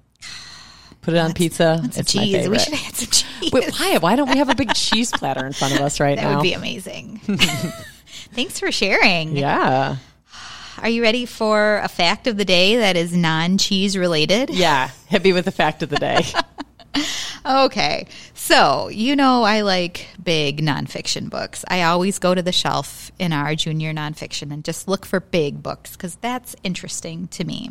Put 1.00 1.14
it 1.14 1.18
on 1.18 1.32
pizza. 1.32 1.78
Want 1.80 1.94
some 1.94 2.00
It's 2.02 2.14
my 2.14 2.22
cheese. 2.24 2.48
We 2.48 2.58
should 2.58 2.74
have 2.74 2.82
had 2.82 2.94
some 2.96 3.10
cheese. 3.40 3.52
Wait, 3.52 3.72
why? 3.72 3.98
Why 3.98 4.16
don't 4.16 4.28
we 4.30 4.36
have 4.38 4.48
a 4.50 4.54
big 4.54 4.74
cheese 4.74 5.10
platter 5.10 5.46
in 5.46 5.52
front 5.52 5.74
of 5.74 5.80
us 5.80 6.00
right 6.00 6.16
that 6.16 6.22
now? 6.22 6.28
That 6.30 6.36
would 6.38 6.42
be 6.42 6.52
amazing. 6.52 7.18
Thanks 8.34 8.58
for 8.60 8.70
sharing. 8.70 9.36
yeah, 9.36 9.96
Are 10.78 10.88
you 10.88 11.02
ready 11.02 11.24
for 11.24 11.78
a 11.78 11.88
fact 11.88 12.26
of 12.26 12.36
the 12.36 12.44
day 12.44 12.76
that 12.76 12.96
is 12.96 13.16
non 13.16 13.58
cheese 13.58 13.96
related? 13.96 14.50
yeah. 14.50 14.90
Hit 15.06 15.24
me 15.24 15.32
with 15.32 15.44
the 15.46 15.52
fact 15.52 15.82
of 15.82 15.88
the 15.88 15.96
day. 15.96 16.24
Okay. 17.48 18.06
So, 18.34 18.88
you 18.88 19.16
know, 19.16 19.42
I 19.42 19.62
like 19.62 20.08
big 20.22 20.60
nonfiction 20.60 21.30
books. 21.30 21.64
I 21.66 21.84
always 21.84 22.18
go 22.18 22.34
to 22.34 22.42
the 22.42 22.52
shelf 22.52 23.10
in 23.18 23.32
our 23.32 23.54
junior 23.54 23.94
nonfiction 23.94 24.52
and 24.52 24.62
just 24.62 24.86
look 24.86 25.06
for 25.06 25.18
big 25.18 25.62
books 25.62 25.92
because 25.92 26.16
that's 26.16 26.54
interesting 26.62 27.26
to 27.28 27.44
me. 27.44 27.70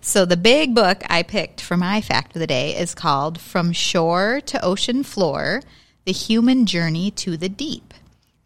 So, 0.00 0.24
the 0.24 0.36
big 0.36 0.72
book 0.72 1.02
I 1.10 1.24
picked 1.24 1.60
for 1.60 1.76
my 1.76 2.00
fact 2.00 2.36
of 2.36 2.40
the 2.40 2.46
day 2.46 2.76
is 2.76 2.94
called 2.94 3.40
From 3.40 3.72
Shore 3.72 4.40
to 4.46 4.64
Ocean 4.64 5.02
Floor 5.02 5.62
The 6.04 6.12
Human 6.12 6.64
Journey 6.64 7.10
to 7.12 7.36
the 7.36 7.48
Deep. 7.48 7.94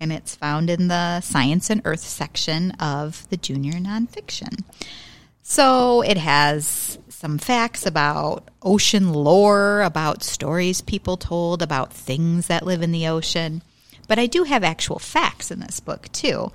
And 0.00 0.10
it's 0.10 0.34
found 0.34 0.70
in 0.70 0.88
the 0.88 1.20
Science 1.20 1.68
and 1.68 1.82
Earth 1.84 2.00
section 2.00 2.70
of 2.72 3.28
the 3.28 3.36
junior 3.36 3.74
nonfiction. 3.74 4.64
So 5.42 6.00
it 6.00 6.16
has 6.16 6.98
some 7.22 7.38
facts 7.38 7.86
about 7.86 8.48
ocean 8.62 9.12
lore, 9.12 9.82
about 9.82 10.24
stories 10.24 10.80
people 10.80 11.16
told, 11.16 11.62
about 11.62 11.92
things 11.92 12.48
that 12.48 12.66
live 12.66 12.82
in 12.82 12.90
the 12.90 13.06
ocean. 13.06 13.62
But 14.08 14.18
I 14.18 14.26
do 14.26 14.42
have 14.42 14.64
actual 14.64 14.98
facts 14.98 15.52
in 15.52 15.60
this 15.60 15.78
book 15.78 16.10
too. 16.10 16.50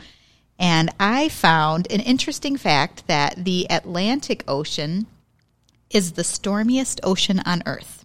And 0.59 0.89
I 0.99 1.29
found 1.29 1.89
an 1.89 2.01
interesting 2.01 2.57
fact 2.57 3.07
that 3.07 3.45
the 3.45 3.65
Atlantic 3.69 4.43
Ocean 4.45 5.07
is 5.89 6.11
the 6.11 6.25
stormiest 6.25 6.99
ocean 7.01 7.41
on 7.45 7.63
Earth. 7.65 8.03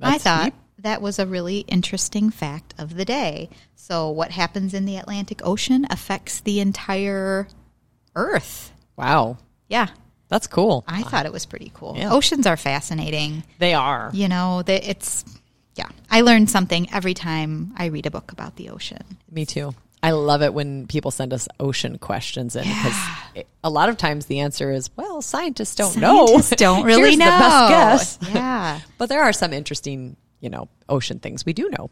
I 0.00 0.18
thought 0.18 0.44
deep. 0.44 0.54
that 0.78 1.02
was 1.02 1.18
a 1.18 1.26
really 1.26 1.58
interesting 1.60 2.30
fact 2.30 2.74
of 2.78 2.96
the 2.96 3.04
day. 3.04 3.48
So, 3.74 4.08
what 4.10 4.30
happens 4.30 4.72
in 4.74 4.84
the 4.86 4.96
Atlantic 4.96 5.40
Ocean 5.44 5.86
affects 5.90 6.40
the 6.40 6.60
entire 6.60 7.48
Earth. 8.16 8.72
Wow. 8.96 9.38
Yeah, 9.68 9.88
That's 10.28 10.46
cool. 10.46 10.84
I 10.86 11.02
thought 11.02 11.26
it 11.26 11.32
was 11.32 11.46
pretty 11.46 11.70
cool. 11.74 11.94
Yeah. 11.96 12.12
Oceans 12.12 12.46
are 12.46 12.56
fascinating. 12.56 13.44
They 13.58 13.74
are. 13.74 14.10
You 14.12 14.28
know, 14.28 14.62
it's 14.66 15.24
yeah. 15.74 15.88
I 16.10 16.20
learn 16.20 16.46
something 16.46 16.92
every 16.92 17.14
time 17.14 17.72
I 17.76 17.86
read 17.86 18.06
a 18.06 18.10
book 18.10 18.32
about 18.32 18.56
the 18.56 18.70
ocean. 18.70 19.02
Me 19.30 19.46
too. 19.46 19.74
I 20.02 20.12
love 20.12 20.40
it 20.42 20.54
when 20.54 20.86
people 20.86 21.10
send 21.10 21.32
us 21.34 21.46
ocean 21.58 21.98
questions 21.98 22.56
in 22.56 22.62
because 22.64 22.96
it- 23.34 23.46
a 23.62 23.68
lot 23.68 23.88
of 23.90 23.96
times 23.98 24.26
the 24.26 24.40
answer 24.40 24.70
is, 24.72 24.88
well, 24.96 25.20
scientists 25.20 25.74
don't 25.74 25.96
know. 25.98 26.26
Scientists 26.26 26.56
don't 26.56 26.84
really 26.86 27.16
know. 27.16 27.26
The 27.26 27.30
best 27.30 28.20
guess. 28.20 28.34
Yeah. 28.34 28.80
but 28.98 29.08
there 29.10 29.22
are 29.22 29.32
some 29.34 29.52
interesting, 29.52 30.16
you 30.40 30.48
know, 30.48 30.68
ocean 30.88 31.18
things 31.18 31.44
we 31.44 31.52
do 31.52 31.68
know 31.68 31.90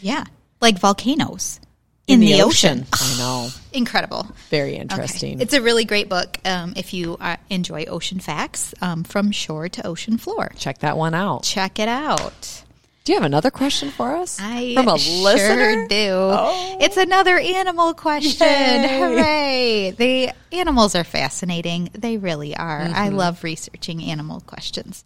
Yeah. 0.00 0.24
Like 0.60 0.78
volcanoes 0.78 1.58
in, 2.06 2.20
the, 2.20 2.42
ocean. 2.42 2.86
I 2.92 3.14
know. 3.18 3.48
Incredible. 3.72 4.26
Very 4.50 4.72
Okay. 4.72 4.80
interesting. 4.80 5.40
It's 5.40 5.54
a 5.54 5.62
really 5.62 5.84
great 5.84 6.08
book 6.08 6.36
um, 6.44 6.74
if 6.76 6.92
you 6.94 7.16
uh, 7.20 7.36
enjoy 7.50 7.84
ocean 7.86 8.20
facts 8.20 8.74
um, 8.80 9.02
from 9.04 9.30
shore 9.32 9.68
to 9.68 9.86
ocean 9.86 10.18
floor. 10.18 10.52
Check 10.56 10.78
that 10.78 10.96
one 10.96 11.14
out. 11.14 11.42
Check 11.44 11.78
it 11.80 11.88
out. 11.88 12.61
Do 13.04 13.12
you 13.12 13.18
have 13.18 13.26
another 13.26 13.50
question 13.50 13.90
for 13.90 14.14
us? 14.14 14.38
I 14.40 14.74
From 14.74 14.86
a 14.86 14.96
sure 14.96 15.22
listener? 15.24 15.88
do. 15.88 16.10
Oh. 16.12 16.76
It's 16.80 16.96
another 16.96 17.36
animal 17.36 17.94
question. 17.94 18.46
Yay. 18.46 18.98
Hooray! 19.00 19.90
The 19.90 20.30
animals 20.56 20.94
are 20.94 21.02
fascinating. 21.02 21.90
They 21.94 22.16
really 22.16 22.56
are. 22.56 22.82
I 22.82 23.08
Mm-hmm. 23.08 23.16
love 23.16 23.42
researching 23.42 24.04
animal 24.04 24.40
questions. 24.42 25.04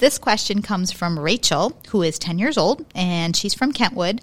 This 0.00 0.18
question 0.18 0.60
comes 0.60 0.92
from 0.92 1.18
Rachel, 1.18 1.78
who 1.88 2.02
is 2.02 2.18
10 2.18 2.38
years 2.38 2.58
old, 2.58 2.84
and 2.94 3.34
she's 3.34 3.54
from 3.54 3.72
Kentwood. 3.72 4.20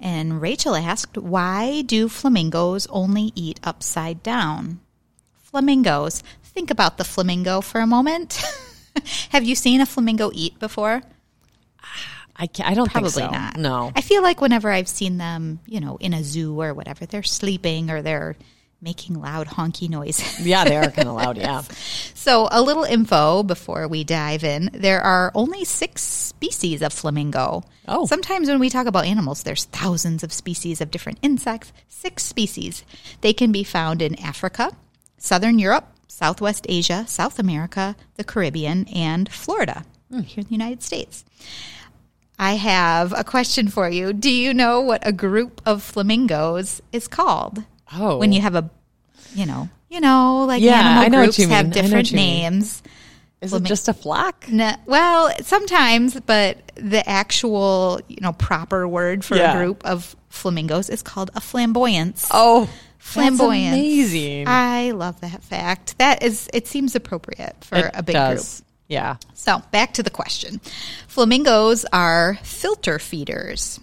And 0.00 0.40
Rachel 0.40 0.74
asked, 0.76 1.18
Why 1.18 1.82
do 1.82 2.08
flamingos 2.08 2.86
only 2.88 3.32
eat 3.34 3.60
upside 3.64 4.22
down? 4.22 4.80
Flamingos. 5.42 6.22
Think 6.42 6.70
about 6.70 6.96
the 6.96 7.04
flamingo 7.04 7.60
for 7.60 7.82
a 7.82 7.86
moment. 7.86 8.40
Have 9.28 9.44
you 9.44 9.54
seen 9.54 9.82
a 9.82 9.86
flamingo 9.86 10.30
eat 10.32 10.58
before? 10.58 11.02
I, 12.38 12.46
can't, 12.46 12.68
I 12.68 12.74
don't 12.74 12.90
Probably 12.90 13.10
think 13.10 13.30
so. 13.32 13.38
not. 13.38 13.56
No. 13.56 13.92
I 13.94 14.00
feel 14.00 14.22
like 14.22 14.40
whenever 14.40 14.70
I've 14.70 14.88
seen 14.88 15.18
them, 15.18 15.60
you 15.66 15.80
know, 15.80 15.96
in 15.96 16.12
a 16.12 16.22
zoo 16.22 16.60
or 16.60 16.74
whatever, 16.74 17.06
they're 17.06 17.22
sleeping 17.22 17.90
or 17.90 18.02
they're 18.02 18.36
making 18.80 19.20
loud 19.20 19.46
honky 19.46 19.88
noises. 19.88 20.40
yeah, 20.46 20.64
they 20.64 20.76
are 20.76 20.90
kind 20.90 21.08
of 21.08 21.14
loud. 21.14 21.36
Yeah. 21.46 21.62
so, 22.14 22.48
a 22.50 22.62
little 22.62 22.84
info 22.84 23.42
before 23.42 23.88
we 23.88 24.04
dive 24.04 24.44
in. 24.44 24.70
There 24.72 25.00
are 25.00 25.32
only 25.34 25.64
six 25.64 26.02
species 26.02 26.82
of 26.82 26.92
flamingo. 26.92 27.64
Oh. 27.88 28.06
Sometimes 28.06 28.48
when 28.48 28.58
we 28.58 28.70
talk 28.70 28.86
about 28.86 29.06
animals, 29.06 29.42
there's 29.42 29.64
thousands 29.66 30.22
of 30.22 30.32
species 30.32 30.80
of 30.80 30.90
different 30.90 31.18
insects. 31.22 31.72
Six 31.88 32.22
species. 32.22 32.84
They 33.20 33.32
can 33.32 33.52
be 33.52 33.64
found 33.64 34.02
in 34.02 34.18
Africa, 34.20 34.72
Southern 35.18 35.58
Europe, 35.58 35.86
Southwest 36.08 36.66
Asia, 36.68 37.04
South 37.06 37.38
America, 37.38 37.96
the 38.16 38.24
Caribbean, 38.24 38.86
and 38.88 39.30
Florida 39.30 39.84
hmm. 40.10 40.20
here 40.20 40.42
in 40.42 40.46
the 40.46 40.54
United 40.54 40.82
States. 40.82 41.24
I 42.38 42.54
have 42.54 43.12
a 43.16 43.24
question 43.24 43.68
for 43.68 43.88
you. 43.88 44.12
Do 44.12 44.30
you 44.30 44.52
know 44.52 44.80
what 44.80 45.06
a 45.06 45.12
group 45.12 45.62
of 45.64 45.82
flamingos 45.82 46.82
is 46.92 47.08
called? 47.08 47.64
Oh. 47.92 48.18
When 48.18 48.32
you 48.32 48.40
have 48.42 48.54
a, 48.54 48.68
you 49.34 49.46
know, 49.46 49.68
you 49.88 50.00
know, 50.00 50.44
like 50.44 50.62
Yeah, 50.62 50.80
animal 50.80 51.02
I 51.04 51.08
know 51.08 51.18
what 51.18 51.24
groups 51.26 51.38
you 51.38 51.48
have 51.48 51.70
different 51.72 52.12
names. 52.12 52.82
Is 53.40 53.52
Flamin- 53.52 53.64
it 53.66 53.68
just 53.68 53.88
a 53.88 53.94
flock? 53.94 54.46
No, 54.48 54.74
well, 54.86 55.30
sometimes, 55.42 56.18
but 56.20 56.58
the 56.74 57.06
actual, 57.08 58.00
you 58.08 58.18
know, 58.20 58.32
proper 58.32 58.88
word 58.88 59.24
for 59.24 59.36
Yeah. 59.36 59.52
a 59.54 59.56
group 59.62 59.84
of 59.86 60.16
flamingos 60.28 60.88
is 60.90 61.02
called 61.02 61.30
a 61.34 61.40
flamboyance. 61.40 62.26
Oh, 62.32 62.68
flamboyance. 62.98 63.74
Amazing. 63.76 64.48
I 64.48 64.90
love 64.92 65.20
that 65.20 65.42
fact. 65.44 65.96
That 65.98 66.22
is, 66.22 66.48
it 66.52 66.66
seems 66.66 66.94
appropriate 66.96 67.56
for 67.62 67.76
It 67.76 67.90
a 67.94 68.02
big 68.02 68.14
does. 68.14 68.60
group. 68.60 68.65
Yeah. 68.88 69.16
So, 69.34 69.62
back 69.72 69.94
to 69.94 70.02
the 70.02 70.10
question. 70.10 70.60
Flamingos 71.08 71.84
are 71.92 72.38
filter 72.42 72.98
feeders. 72.98 73.80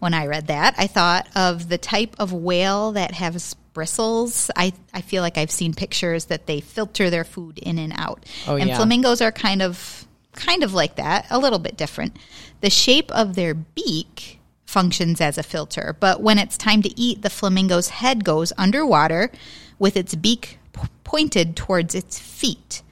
When 0.00 0.14
I 0.14 0.26
read 0.26 0.48
that, 0.48 0.74
I 0.76 0.86
thought 0.86 1.28
of 1.34 1.68
the 1.68 1.78
type 1.78 2.14
of 2.18 2.32
whale 2.32 2.92
that 2.92 3.12
has 3.12 3.54
bristles. 3.72 4.50
I, 4.56 4.72
I 4.92 5.00
feel 5.00 5.22
like 5.22 5.38
I've 5.38 5.50
seen 5.50 5.72
pictures 5.72 6.26
that 6.26 6.46
they 6.46 6.60
filter 6.60 7.10
their 7.10 7.24
food 7.24 7.58
in 7.58 7.78
and 7.78 7.92
out. 7.96 8.24
Oh, 8.46 8.56
and 8.56 8.68
yeah. 8.68 8.76
flamingos 8.76 9.20
are 9.20 9.32
kind 9.32 9.62
of 9.62 10.04
kind 10.32 10.62
of 10.62 10.72
like 10.72 10.96
that, 10.96 11.26
a 11.30 11.38
little 11.38 11.58
bit 11.58 11.76
different. 11.76 12.16
The 12.60 12.70
shape 12.70 13.10
of 13.12 13.34
their 13.34 13.54
beak 13.54 14.38
functions 14.66 15.20
as 15.20 15.38
a 15.38 15.42
filter, 15.42 15.96
but 15.98 16.20
when 16.20 16.38
it's 16.38 16.56
time 16.56 16.82
to 16.82 17.00
eat, 17.00 17.22
the 17.22 17.30
flamingo's 17.30 17.88
head 17.88 18.24
goes 18.24 18.52
underwater 18.56 19.30
with 19.78 19.96
its 19.96 20.14
beak 20.14 20.58
p- 20.72 20.82
pointed 21.04 21.56
towards 21.56 21.94
its 21.94 22.18
feet. 22.18 22.82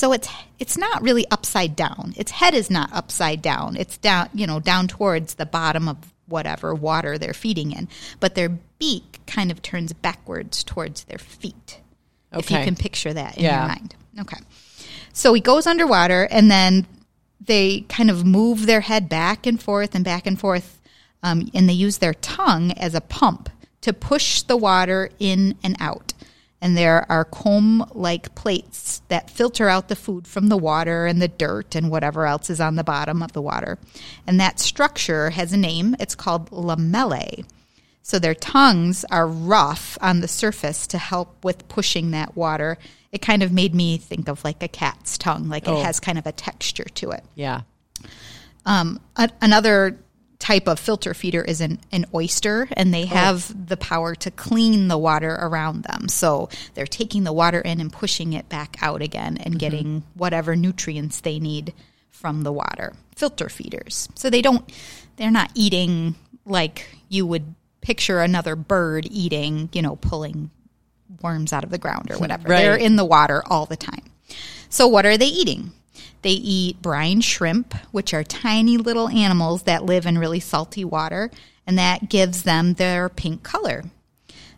So 0.00 0.14
it's 0.14 0.30
it's 0.58 0.78
not 0.78 1.02
really 1.02 1.26
upside 1.30 1.76
down. 1.76 2.14
Its 2.16 2.30
head 2.30 2.54
is 2.54 2.70
not 2.70 2.90
upside 2.90 3.42
down. 3.42 3.76
It's 3.76 3.98
down, 3.98 4.30
you 4.32 4.46
know, 4.46 4.58
down 4.58 4.88
towards 4.88 5.34
the 5.34 5.44
bottom 5.44 5.90
of 5.90 5.98
whatever 6.26 6.74
water 6.74 7.18
they're 7.18 7.34
feeding 7.34 7.72
in. 7.72 7.86
But 8.18 8.34
their 8.34 8.48
beak 8.78 9.20
kind 9.26 9.50
of 9.50 9.60
turns 9.60 9.92
backwards 9.92 10.64
towards 10.64 11.04
their 11.04 11.18
feet. 11.18 11.80
Okay. 12.32 12.38
If 12.38 12.50
you 12.50 12.64
can 12.64 12.76
picture 12.76 13.12
that 13.12 13.36
in 13.36 13.44
Yeah. 13.44 13.58
your 13.58 13.68
mind. 13.68 13.94
Okay. 14.20 14.38
So 15.12 15.34
he 15.34 15.40
goes 15.42 15.66
underwater 15.66 16.26
and 16.30 16.50
then 16.50 16.86
they 17.38 17.82
kind 17.90 18.08
of 18.10 18.24
move 18.24 18.64
their 18.64 18.80
head 18.80 19.06
back 19.06 19.46
and 19.46 19.62
forth 19.62 19.94
and 19.94 20.02
back 20.02 20.26
and 20.26 20.40
forth. 20.40 20.80
Um, 21.22 21.50
and 21.52 21.68
they 21.68 21.74
use 21.74 21.98
their 21.98 22.14
tongue 22.14 22.72
as 22.72 22.94
a 22.94 23.02
pump 23.02 23.50
to 23.82 23.92
push 23.92 24.40
the 24.40 24.56
water 24.56 25.10
in 25.18 25.58
and 25.62 25.76
out. 25.78 26.14
And 26.62 26.76
there 26.76 27.06
are 27.10 27.24
comb 27.24 27.90
like 27.94 28.34
plates 28.34 29.00
that 29.08 29.30
filter 29.30 29.68
out 29.68 29.88
the 29.88 29.96
food 29.96 30.26
from 30.26 30.48
the 30.48 30.58
water 30.58 31.06
and 31.06 31.20
the 31.22 31.28
dirt 31.28 31.74
and 31.74 31.90
whatever 31.90 32.26
else 32.26 32.50
is 32.50 32.60
on 32.60 32.76
the 32.76 32.84
bottom 32.84 33.22
of 33.22 33.32
the 33.32 33.40
water. 33.40 33.78
And 34.26 34.38
that 34.40 34.60
structure 34.60 35.30
has 35.30 35.52
a 35.52 35.56
name. 35.56 35.96
It's 35.98 36.14
called 36.14 36.50
lamellae. 36.50 37.46
So 38.02 38.18
their 38.18 38.34
tongues 38.34 39.04
are 39.10 39.26
rough 39.26 39.96
on 40.02 40.20
the 40.20 40.28
surface 40.28 40.86
to 40.88 40.98
help 40.98 41.44
with 41.44 41.68
pushing 41.68 42.10
that 42.10 42.36
water. 42.36 42.76
It 43.12 43.22
kind 43.22 43.42
of 43.42 43.52
made 43.52 43.74
me 43.74 43.96
think 43.96 44.28
of 44.28 44.44
like 44.44 44.62
a 44.62 44.68
cat's 44.68 45.16
tongue, 45.16 45.48
like 45.48 45.66
Oh. 45.66 45.78
it 45.80 45.84
has 45.84 45.98
kind 45.98 46.18
of 46.18 46.26
a 46.26 46.32
texture 46.32 46.84
to 46.96 47.10
it. 47.10 47.24
Yeah. 47.34 47.62
Um, 48.66 49.00
a- 49.16 49.30
another 49.40 49.98
type 50.40 50.66
of 50.66 50.80
filter 50.80 51.14
feeder 51.14 51.42
is 51.42 51.60
an, 51.60 51.78
an 51.92 52.06
oyster, 52.12 52.66
and 52.72 52.92
they 52.92 53.04
oh. 53.04 53.08
have 53.08 53.68
the 53.68 53.76
power 53.76 54.16
to 54.16 54.30
clean 54.32 54.88
the 54.88 54.98
water 54.98 55.38
around 55.40 55.84
them. 55.84 56.08
So 56.08 56.48
they're 56.74 56.86
taking 56.86 57.22
the 57.22 57.32
water 57.32 57.60
in 57.60 57.80
and 57.80 57.92
pushing 57.92 58.32
it 58.32 58.48
back 58.48 58.78
out 58.82 59.02
again 59.02 59.36
and 59.36 59.52
mm-hmm. 59.52 59.58
getting 59.58 60.02
whatever 60.14 60.56
nutrients 60.56 61.20
they 61.20 61.38
need 61.38 61.72
from 62.10 62.42
the 62.42 62.52
water. 62.52 62.94
Filter 63.14 63.48
feeders. 63.48 64.08
So 64.14 64.30
they 64.30 64.42
don't, 64.42 64.68
they're 65.16 65.30
not 65.30 65.50
eating 65.54 66.16
like 66.46 66.88
you 67.08 67.26
would 67.26 67.54
picture 67.82 68.20
another 68.20 68.56
bird 68.56 69.06
eating, 69.10 69.68
you 69.72 69.82
know, 69.82 69.96
pulling 69.96 70.50
worms 71.22 71.52
out 71.52 71.64
of 71.64 71.70
the 71.70 71.78
ground 71.78 72.10
or 72.10 72.18
whatever. 72.18 72.48
Right. 72.48 72.62
They're 72.62 72.76
in 72.76 72.96
the 72.96 73.04
water 73.04 73.42
all 73.46 73.66
the 73.66 73.76
time. 73.76 74.04
So, 74.68 74.86
what 74.86 75.04
are 75.04 75.18
they 75.18 75.26
eating? 75.26 75.72
They 76.22 76.30
eat 76.32 76.82
brine 76.82 77.20
shrimp, 77.20 77.74
which 77.92 78.12
are 78.12 78.24
tiny 78.24 78.76
little 78.76 79.08
animals 79.08 79.62
that 79.62 79.84
live 79.84 80.06
in 80.06 80.18
really 80.18 80.40
salty 80.40 80.84
water, 80.84 81.30
and 81.66 81.78
that 81.78 82.08
gives 82.08 82.42
them 82.42 82.74
their 82.74 83.08
pink 83.08 83.42
color. 83.42 83.84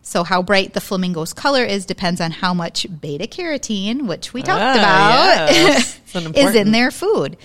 So, 0.05 0.25
how 0.25 0.43
bright 0.43 0.75
the 0.75 0.81
flamingo's 0.81 1.33
color 1.33 1.63
is 1.65 1.87
depends 1.87 2.21
on 2.21 2.33
how 2.33 2.53
much 2.53 2.89
beta 3.01 3.29
carotene, 3.29 4.09
which 4.09 4.33
we 4.35 4.43
talked 4.43 4.61
Ah, 4.61 4.73
about, 5.45 5.55
yes. 5.55 6.01
Is 6.15 6.55
in 6.57 6.73
their 6.73 6.91
food. 6.91 7.39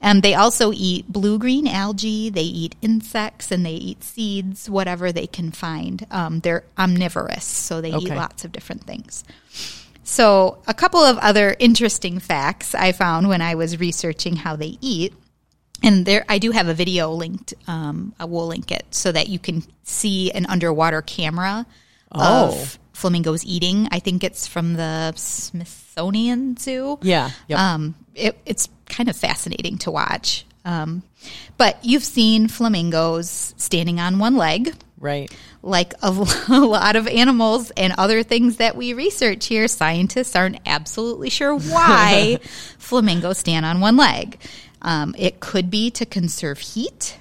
And 0.00 0.22
they 0.22 0.34
also 0.34 0.70
eat 0.72 1.12
blue 1.12 1.38
green 1.38 1.66
algae, 1.66 2.30
they 2.30 2.42
eat 2.42 2.74
insects, 2.80 3.50
and 3.50 3.66
they 3.66 3.72
eat 3.74 4.02
seeds, 4.04 4.70
whatever 4.70 5.10
they 5.12 5.26
can 5.26 5.50
find. 5.50 6.06
Um, 6.10 6.38
they're 6.40 6.64
omnivorous, 6.78 7.44
so 7.44 7.80
they 7.82 7.90
eat 7.90 8.08
lots 8.16 8.44
of 8.44 8.52
different 8.52 8.84
things. 8.84 9.24
So, 10.04 10.58
a 10.66 10.74
couple 10.74 11.00
of 11.00 11.18
other 11.18 11.56
interesting 11.58 12.18
facts 12.18 12.74
I 12.74 12.92
found 12.92 13.28
when 13.28 13.40
I 13.40 13.54
was 13.54 13.80
researching 13.80 14.36
how 14.36 14.54
they 14.56 14.76
eat. 14.80 15.14
And 15.82 16.06
there, 16.06 16.24
I 16.28 16.38
do 16.38 16.50
have 16.50 16.68
a 16.68 16.74
video 16.74 17.12
linked. 17.12 17.54
Um, 17.66 18.14
I 18.20 18.26
will 18.26 18.46
link 18.46 18.70
it 18.70 18.86
so 18.90 19.10
that 19.12 19.28
you 19.28 19.38
can 19.38 19.62
see 19.82 20.30
an 20.30 20.46
underwater 20.46 21.02
camera 21.02 21.66
Oh. 22.16 22.52
of 22.52 22.78
flamingos 22.92 23.44
eating. 23.44 23.88
I 23.90 23.98
think 23.98 24.22
it's 24.22 24.46
from 24.46 24.74
the 24.74 25.12
Smithsonian 25.16 26.56
Zoo. 26.56 26.98
Yeah. 27.02 27.30
Yep. 27.48 27.58
Um, 27.58 27.94
it, 28.14 28.38
it's 28.46 28.68
kind 28.86 29.08
of 29.08 29.16
fascinating 29.16 29.78
to 29.78 29.90
watch. 29.90 30.44
Um, 30.64 31.02
but 31.58 31.78
you've 31.84 32.04
seen 32.04 32.46
flamingos 32.48 33.54
standing 33.56 33.98
on 34.00 34.18
one 34.18 34.36
leg, 34.36 34.74
right. 35.04 35.30
like 35.62 35.94
a, 36.02 36.10
lot 36.48 36.96
of 36.96 37.06
animals 37.06 37.70
and 37.76 37.92
other 37.96 38.22
things 38.22 38.56
that 38.56 38.74
we 38.76 38.92
research 38.92 39.46
here. 39.46 39.68
Scientists 39.68 40.34
aren't 40.34 40.58
absolutely 40.66 41.30
sure 41.30 41.54
why 41.54 42.38
flamingos 42.78 43.38
stand 43.38 43.64
on 43.64 43.80
one 43.80 43.96
leg. 43.96 44.38
Um, 44.82 45.14
it 45.16 45.40
could 45.40 45.70
be 45.70 45.90
to 45.92 46.04
conserve 46.04 46.58
heat, 46.58 47.18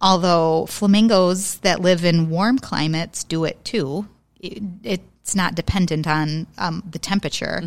although 0.00 0.66
flamingos 0.66 1.58
that 1.58 1.80
live 1.80 2.04
in 2.04 2.28
warm 2.28 2.58
climates 2.58 3.24
do 3.24 3.44
it 3.44 3.64
too. 3.64 4.06
It, 4.40 4.62
it's 4.82 5.34
not 5.34 5.54
dependent 5.54 6.06
on 6.06 6.46
um, 6.58 6.82
the 6.90 6.98
temperature, 6.98 7.62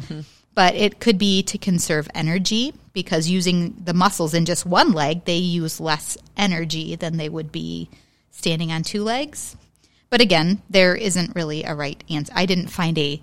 but 0.53 0.75
it 0.75 0.99
could 0.99 1.17
be 1.17 1.41
to 1.43 1.57
conserve 1.57 2.07
energy 2.13 2.73
because 2.93 3.27
using 3.27 3.75
the 3.83 3.93
muscles 3.93 4.33
in 4.33 4.45
just 4.45 4.65
one 4.65 4.91
leg, 4.91 5.25
they 5.25 5.37
use 5.37 5.79
less 5.79 6.17
energy 6.35 6.95
than 6.95 7.17
they 7.17 7.29
would 7.29 7.51
be 7.51 7.89
standing 8.37 8.71
on 8.71 8.83
two 8.83 9.03
legs. 9.03 9.57
But 10.09 10.21
again, 10.21 10.61
there 10.69 10.95
isn't 10.95 11.35
really 11.35 11.63
a 11.63 11.75
right 11.75 12.01
answer. 12.09 12.31
I 12.35 12.45
didn't 12.45 12.67
find 12.67 12.97
a 12.97 13.21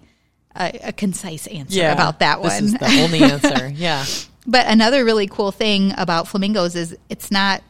a, 0.56 0.80
a 0.85 0.92
concise 0.92 1.47
answer 1.49 1.78
Yeah. 1.78 1.92
about 1.92 2.21
that 2.21 2.40
this 2.42 2.52
one. 2.54 2.64
is 2.64 2.73
the 2.75 3.02
only 3.02 3.23
answer. 3.33 3.68
Yeah. 3.68 4.04
But 4.47 4.66
another 4.68 5.04
really 5.04 5.26
cool 5.26 5.50
thing 5.50 5.92
about 5.97 6.28
flamingos 6.28 6.76
is 6.76 6.97
it's 7.09 7.30
not 7.33 7.62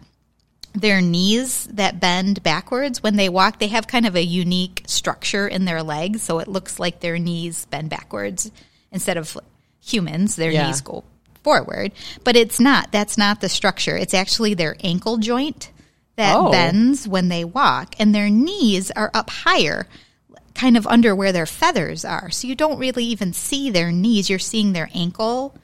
their 0.75 1.01
knees 1.01 1.65
that 1.73 1.99
bend 2.01 2.43
backwards 2.43 3.03
when 3.03 3.17
they 3.17 3.29
walk. 3.31 3.59
They 3.59 3.69
have 3.69 3.87
kind 3.87 4.05
of 4.07 4.17
a 4.17 4.23
unique 4.23 4.83
structure 4.87 5.47
in 5.49 5.65
their 5.65 5.83
legs, 5.83 6.21
so 6.23 6.41
it 6.41 6.49
looks 6.49 6.79
like 6.79 7.01
their 7.01 7.19
knees 7.19 7.65
bend 7.67 7.89
backwards 7.91 8.51
instead 8.93 9.17
of 9.17 9.39
humans. 9.83 10.37
Their 10.37 10.51
Yeah. 10.51 10.67
knees 10.67 10.81
go 10.83 11.05
forward, 11.43 11.93
but 12.25 12.37
it's 12.37 12.59
not. 12.61 12.91
That's 12.93 13.17
not 13.17 13.41
the 13.41 13.49
structure. 13.49 13.97
It's 13.97 14.15
actually 14.15 14.53
their 14.55 14.77
ankle 14.81 15.17
joint 15.19 15.71
that 16.17 16.37
Oh. 16.37 16.51
bends 16.51 17.07
when 17.09 17.29
they 17.29 17.45
walk, 17.45 17.95
and 17.99 18.15
their 18.15 18.31
knees 18.31 18.91
are 18.93 19.11
up 19.15 19.31
higher. 19.31 19.87
Kind 20.55 20.77
of 20.77 20.87
under 20.87 21.17
where 21.17 21.33
their 21.33 21.47
feathers 21.47 22.05
are. 22.05 22.31
So 22.31 22.47
you 22.47 22.55
don't 22.55 22.79
really 22.79 23.05
even 23.07 23.33
see 23.33 23.71
their 23.71 23.91
knees. 23.91 24.31
You're 24.31 24.39
seeing 24.39 24.73
their 24.73 24.89
ankle 24.95 25.55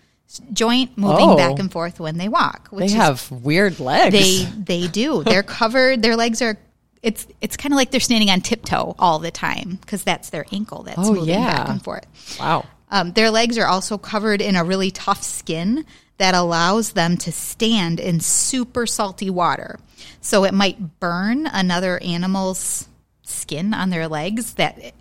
joint 0.53 0.97
moving 0.99 1.31
Oh. 1.31 1.37
back 1.37 1.59
and 1.59 1.71
forth 1.71 2.01
when 2.01 2.17
they 2.19 2.29
walk. 2.29 2.69
Which 2.71 2.81
They 2.81 2.87
is 2.87 2.93
have 2.95 3.31
weird 3.31 3.79
legs. 3.81 4.13
they 4.13 4.45
they 4.81 4.89
do. 4.89 5.23
They're 5.25 5.43
covered. 5.45 6.03
Their 6.03 6.17
legs 6.17 6.43
are. 6.43 6.57
It's 7.03 7.27
it's 7.41 7.57
kind 7.57 7.73
of 7.73 7.77
like 7.77 7.93
they're 7.93 8.01
standing 8.01 8.31
on 8.31 8.41
tiptoe 8.41 8.95
all 8.99 9.21
the 9.21 9.31
time 9.31 9.79
because 9.81 10.03
that's 10.03 10.31
their 10.31 10.45
ankle 10.53 10.83
that's 10.83 10.99
Oh, 10.99 11.15
moving 11.15 11.31
yeah. 11.35 11.57
back 11.59 11.69
and 11.69 11.83
forth. 11.83 12.07
wow. 12.41 12.65
Um, 12.91 13.13
their 13.13 13.31
legs 13.31 13.57
are 13.59 13.67
also 13.67 13.97
covered 13.97 14.41
in 14.43 14.57
a 14.57 14.65
really 14.65 14.91
tough 14.91 15.23
skin 15.23 15.87
that 16.19 16.35
allows 16.35 16.93
them 16.93 17.17
to 17.19 17.31
stand 17.33 18.01
in 18.01 18.19
super 18.21 18.85
salty 18.87 19.31
water. 19.31 19.79
So 20.21 20.45
it 20.45 20.55
might 20.55 21.01
burn 21.01 21.47
another 21.47 21.99
animal's 22.03 22.89
skin 23.23 23.73
on 23.73 23.91
their 23.91 24.09
legs 24.09 24.55
that 24.55 24.93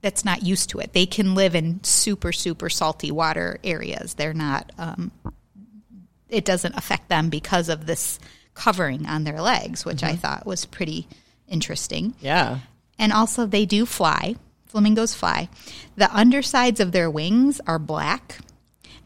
that's 0.00 0.24
not 0.24 0.42
used 0.42 0.70
to 0.70 0.78
it. 0.78 0.92
They 0.92 1.06
can 1.06 1.34
live 1.34 1.54
in 1.54 1.82
super 1.82 2.32
super 2.32 2.68
salty 2.68 3.10
water 3.10 3.58
areas. 3.64 4.14
They're 4.14 4.34
not. 4.34 4.70
Um, 4.78 5.10
it 6.28 6.44
doesn't 6.44 6.76
affect 6.76 7.08
them 7.08 7.30
because 7.30 7.68
of 7.68 7.86
this 7.86 8.18
covering 8.54 9.06
on 9.06 9.24
their 9.24 9.40
legs, 9.40 9.84
which 9.84 10.02
I 10.02 10.16
thought 10.16 10.44
was 10.44 10.66
pretty 10.66 11.08
interesting. 11.48 12.14
Yeah. 12.20 12.58
And 12.98 13.12
also, 13.12 13.46
they 13.46 13.64
do 13.64 13.86
fly. 13.86 14.34
Flamingos 14.66 15.14
fly. 15.14 15.48
The 15.96 16.14
undersides 16.14 16.80
of 16.80 16.92
their 16.92 17.08
wings 17.08 17.60
are 17.66 17.78
black, 17.78 18.38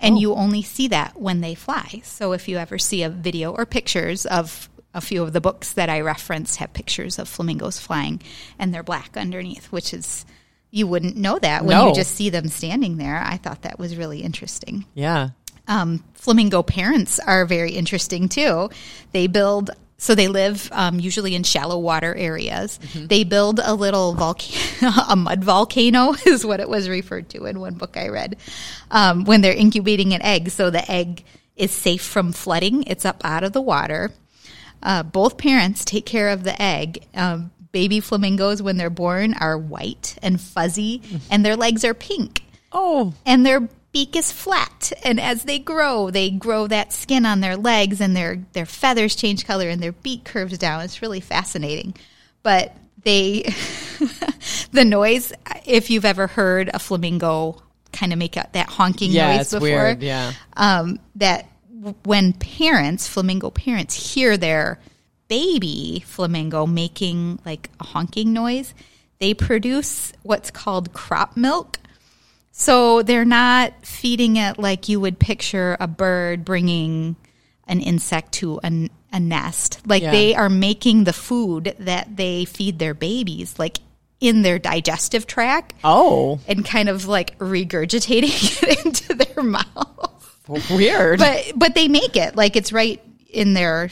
and 0.01 0.19
you 0.19 0.35
only 0.35 0.63
see 0.63 0.89
that 0.89 1.21
when 1.21 1.41
they 1.41 1.55
fly. 1.55 2.01
So, 2.03 2.33
if 2.33 2.49
you 2.49 2.57
ever 2.57 2.79
see 2.79 3.03
a 3.03 3.11
video 3.11 3.53
or 3.53 3.67
pictures 3.67 4.27
of 4.27 4.69
a 4.95 5.01
few 5.01 5.23
of 5.23 5.33
the 5.33 5.41
books 5.41 5.73
that 5.73 5.89
I 5.89 6.01
referenced, 6.01 6.57
have 6.57 6.73
pictures 6.73 7.19
of 7.19 7.29
flamingos 7.29 7.79
flying, 7.79 8.21
and 8.59 8.73
they're 8.75 8.83
black 8.83 9.17
underneath, 9.17 9.67
which 9.73 9.95
is 9.95 10.25
you 10.71 10.87
wouldn't 10.87 11.17
know 11.17 11.39
that 11.39 11.65
when 11.65 11.77
No. 11.77 11.89
you 11.89 11.95
just 11.95 12.15
see 12.15 12.31
them 12.31 12.49
standing 12.49 12.97
there. 12.97 13.19
I 13.23 13.37
thought 13.37 13.63
that 13.63 13.79
was 13.79 13.97
really 13.97 14.21
interesting 14.21 14.87
Yeah. 14.95 15.31
um, 15.69 16.03
flamingo 16.15 16.63
parents 16.63 17.19
are 17.21 17.45
very 17.47 17.73
interesting 17.73 18.29
too. 18.29 18.71
They 19.13 19.27
build, 19.27 19.71
so 19.99 20.15
they 20.15 20.29
live 20.29 20.69
um, 20.73 20.99
usually 20.99 21.35
in 21.35 21.43
shallow 21.43 21.79
water 21.79 22.15
areas. 22.15 22.79
They 22.95 23.25
build 23.25 23.61
a 23.63 23.75
little 23.75 24.15
volcano, 24.15 24.93
a 25.09 25.15
mud 25.17 25.45
volcano 25.45 26.15
is 26.27 26.45
what 26.45 26.61
it 26.61 26.69
was 26.71 26.89
referred 26.89 27.29
to 27.31 27.45
in 27.45 27.61
one 27.61 27.75
book 27.75 27.97
I 27.99 28.09
read, 28.09 28.37
um, 28.91 29.25
when 29.25 29.41
they're 29.43 29.53
incubating 29.55 30.15
an 30.15 30.23
egg. 30.23 30.51
So 30.51 30.71
the 30.71 30.91
egg 30.91 31.23
is 31.55 31.71
safe 31.71 32.03
from 32.03 32.33
flooding, 32.33 32.85
it's 32.85 33.05
up 33.05 33.21
out 33.25 33.45
of 33.45 33.53
the 33.53 33.61
water. 33.61 34.11
Uh, 34.83 35.03
both 35.03 35.39
parents 35.39 35.85
take 35.85 36.07
care 36.07 36.29
of 36.31 36.45
the 36.45 36.61
egg. 36.61 37.05
Um, 37.15 37.51
baby 37.73 38.01
flamingos, 38.01 38.61
when 38.63 38.77
they're 38.77 38.91
born, 38.91 39.35
are 39.35 39.57
white 39.57 40.19
and 40.23 40.41
fuzzy, 40.41 41.01
and 41.31 41.45
their 41.45 41.57
legs 41.57 41.85
are 41.85 41.95
pink 41.95 42.43
Oh. 42.73 43.15
and 43.25 43.47
their 43.47 43.69
beak 43.93 44.17
is 44.17 44.33
flat 44.33 44.91
and 45.05 45.21
as 45.21 45.43
they 45.45 45.59
grow 45.59 46.11
they 46.11 46.31
grow 46.31 46.67
that 46.67 46.95
skin 46.95 47.27
on 47.27 47.41
their 47.41 47.59
legs 47.59 48.01
and 48.01 48.17
their 48.17 48.43
their 48.55 48.65
feathers 48.65 49.15
change 49.15 49.45
color 49.47 49.69
and 49.69 49.83
their 49.83 49.93
beak 49.93 50.25
curves 50.25 50.57
down 50.57 50.81
it's 50.81 51.03
really 51.03 51.21
fascinating 51.21 51.95
but 52.43 52.75
they 53.05 53.43
the 54.73 54.85
noise 54.87 55.33
if 55.67 55.91
you've 55.91 56.07
ever 56.07 56.27
heard 56.27 56.71
a 56.73 56.79
flamingo 56.79 57.61
kind 57.93 58.15
of 58.15 58.19
make 58.19 58.33
that 58.33 58.67
honking 58.67 59.11
Yeah, 59.11 59.37
noise 59.37 59.51
before 59.51 59.61
weird. 59.61 60.03
Yeah. 60.03 60.33
um, 60.57 60.99
that 61.17 61.47
when 62.05 62.33
parents, 62.35 63.09
flamingo 63.09 63.51
parents, 63.51 64.13
hear 64.15 64.37
their 64.37 64.79
baby 65.29 66.03
flamingo 66.07 66.67
making 66.67 67.39
like 67.45 67.71
a 67.81 67.85
honking 67.85 68.33
noise, 68.33 68.75
they 69.19 69.35
produce 69.35 70.13
what's 70.23 70.51
called 70.51 70.93
crop 70.93 71.37
milk. 71.37 71.79
So 72.51 73.03
they're 73.03 73.25
not 73.25 73.73
feeding 73.85 74.37
it 74.37 74.59
like 74.59 74.89
you 74.89 75.01
would 75.01 75.19
picture 75.19 75.77
a 75.81 75.87
bird 75.89 76.45
bringing 76.45 77.17
an 77.67 77.81
insect 77.81 78.33
to 78.33 78.61
a, 78.63 78.89
a 79.13 79.21
nest. 79.21 79.81
Like 79.87 80.03
Yeah. 80.03 80.11
they 80.11 80.35
are 80.35 80.51
making 80.51 81.05
the 81.05 81.13
food 81.13 81.75
that 81.79 82.17
they 82.17 82.45
feed 82.45 82.79
their 82.79 82.95
babies, 82.95 83.59
like 83.59 83.79
in 84.21 84.43
their 84.43 84.59
digestive 84.59 85.27
tract 85.27 85.75
Oh. 85.83 86.39
and 86.47 86.65
kind 86.65 86.89
of 86.89 87.07
like 87.07 87.39
regurgitating 87.39 88.63
it 88.69 88.85
into 88.85 89.15
their 89.15 89.43
mouth. 89.43 90.22
Weird. 90.71 91.19
But 91.19 91.53
but 91.57 91.75
they 91.75 91.89
make 91.89 92.17
it 92.17 92.37
like 92.37 92.57
it's 92.57 92.73
right 92.73 93.01
in 93.29 93.55
their 93.55 93.91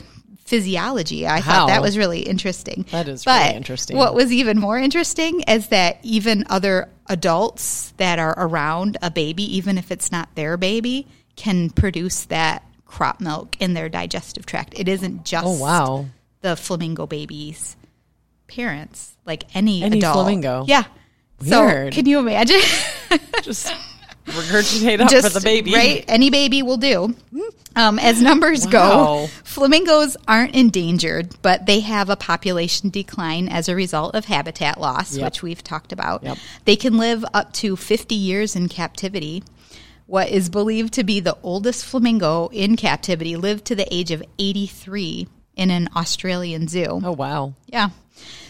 physiology. 0.51 1.27
I 1.27 1.40
How? 1.40 1.53
thought 1.53 1.66
that 1.68 1.81
was 1.81 1.96
really 1.96 2.20
interesting. 2.23 2.85
That 2.90 3.07
is 3.07 3.25
but 3.25 3.42
really 3.42 3.57
interesting. 3.57 3.96
What 3.96 4.14
was 4.14 4.33
even 4.33 4.59
more 4.59 4.79
interesting 4.79 5.42
is 5.42 5.68
that 5.68 5.99
even 6.03 6.44
other 6.51 6.88
adults 7.07 7.92
that 7.99 8.18
are 8.18 8.35
around 8.37 8.99
a 9.01 9.11
baby, 9.11 9.44
even 9.57 9.79
if 9.79 9.92
it's 9.92 10.11
not 10.11 10.35
their 10.35 10.57
baby, 10.57 11.07
can 11.37 11.70
produce 11.70 12.25
that 12.27 12.64
crop 12.85 13.20
milk 13.20 13.57
in 13.61 13.75
their 13.75 13.88
digestive 13.88 14.44
tract. 14.44 14.75
It 14.77 14.88
isn't 14.88 15.20
oh, 15.20 15.23
just 15.25 15.46
oh 15.46 15.59
wow. 15.62 16.07
the 16.40 16.57
flamingo 16.57 17.07
babies' 17.07 17.77
parents, 18.49 19.16
like 19.25 19.44
any, 19.55 19.85
Any 19.85 19.99
adult. 19.99 20.14
flamingo. 20.14 20.64
Yeah. 20.66 20.85
So 21.42 21.90
can 21.90 22.07
you 22.07 22.18
imagine? 22.18 22.61
Just 23.42 23.73
regurgitate 24.26 25.00
up 25.00 25.09
Just 25.11 25.33
for 25.33 25.38
the 25.38 25.44
baby. 25.44 25.72
right? 25.74 26.04
Any 26.09 26.30
baby 26.30 26.62
will 26.62 26.76
do. 26.76 27.14
Um, 27.76 27.98
as 27.98 28.20
numbers 28.20 28.64
Wow. 28.66 28.70
go, 28.70 29.28
flamingos 29.44 30.16
aren't 30.28 30.54
endangered, 30.54 31.35
but 31.42 31.66
they 31.66 31.80
have 31.80 32.11
a 32.11 32.16
population 32.16 32.90
decline 32.90 33.48
as 33.48 33.68
a 33.68 33.74
result 33.74 34.14
of 34.14 34.24
habitat 34.26 34.80
loss, 34.80 35.16
Yep. 35.16 35.24
which 35.24 35.42
we've 35.42 35.62
talked 35.64 35.92
about. 35.92 36.22
Yep. 36.24 36.38
They 36.64 36.76
can 36.76 36.96
live 36.96 37.24
up 37.33 37.52
to 37.54 37.76
50 37.76 38.14
years 38.14 38.56
in 38.56 38.68
captivity, 38.68 39.42
what 40.06 40.28
is 40.28 40.48
believed 40.48 40.92
to 40.94 41.04
be 41.04 41.20
the 41.20 41.37
oldest 41.44 41.85
flamingo 41.85 42.48
in 42.48 42.76
captivity 42.76 43.37
lived 43.37 43.64
to 43.66 43.76
the 43.76 43.87
age 43.94 44.11
of 44.11 44.22
83 44.40 45.28
in 45.56 45.70
an 45.70 45.88
Australian 45.94 46.66
zoo. 46.66 47.00
Oh 47.04 47.12
wow. 47.12 47.54
Yeah. 47.66 47.90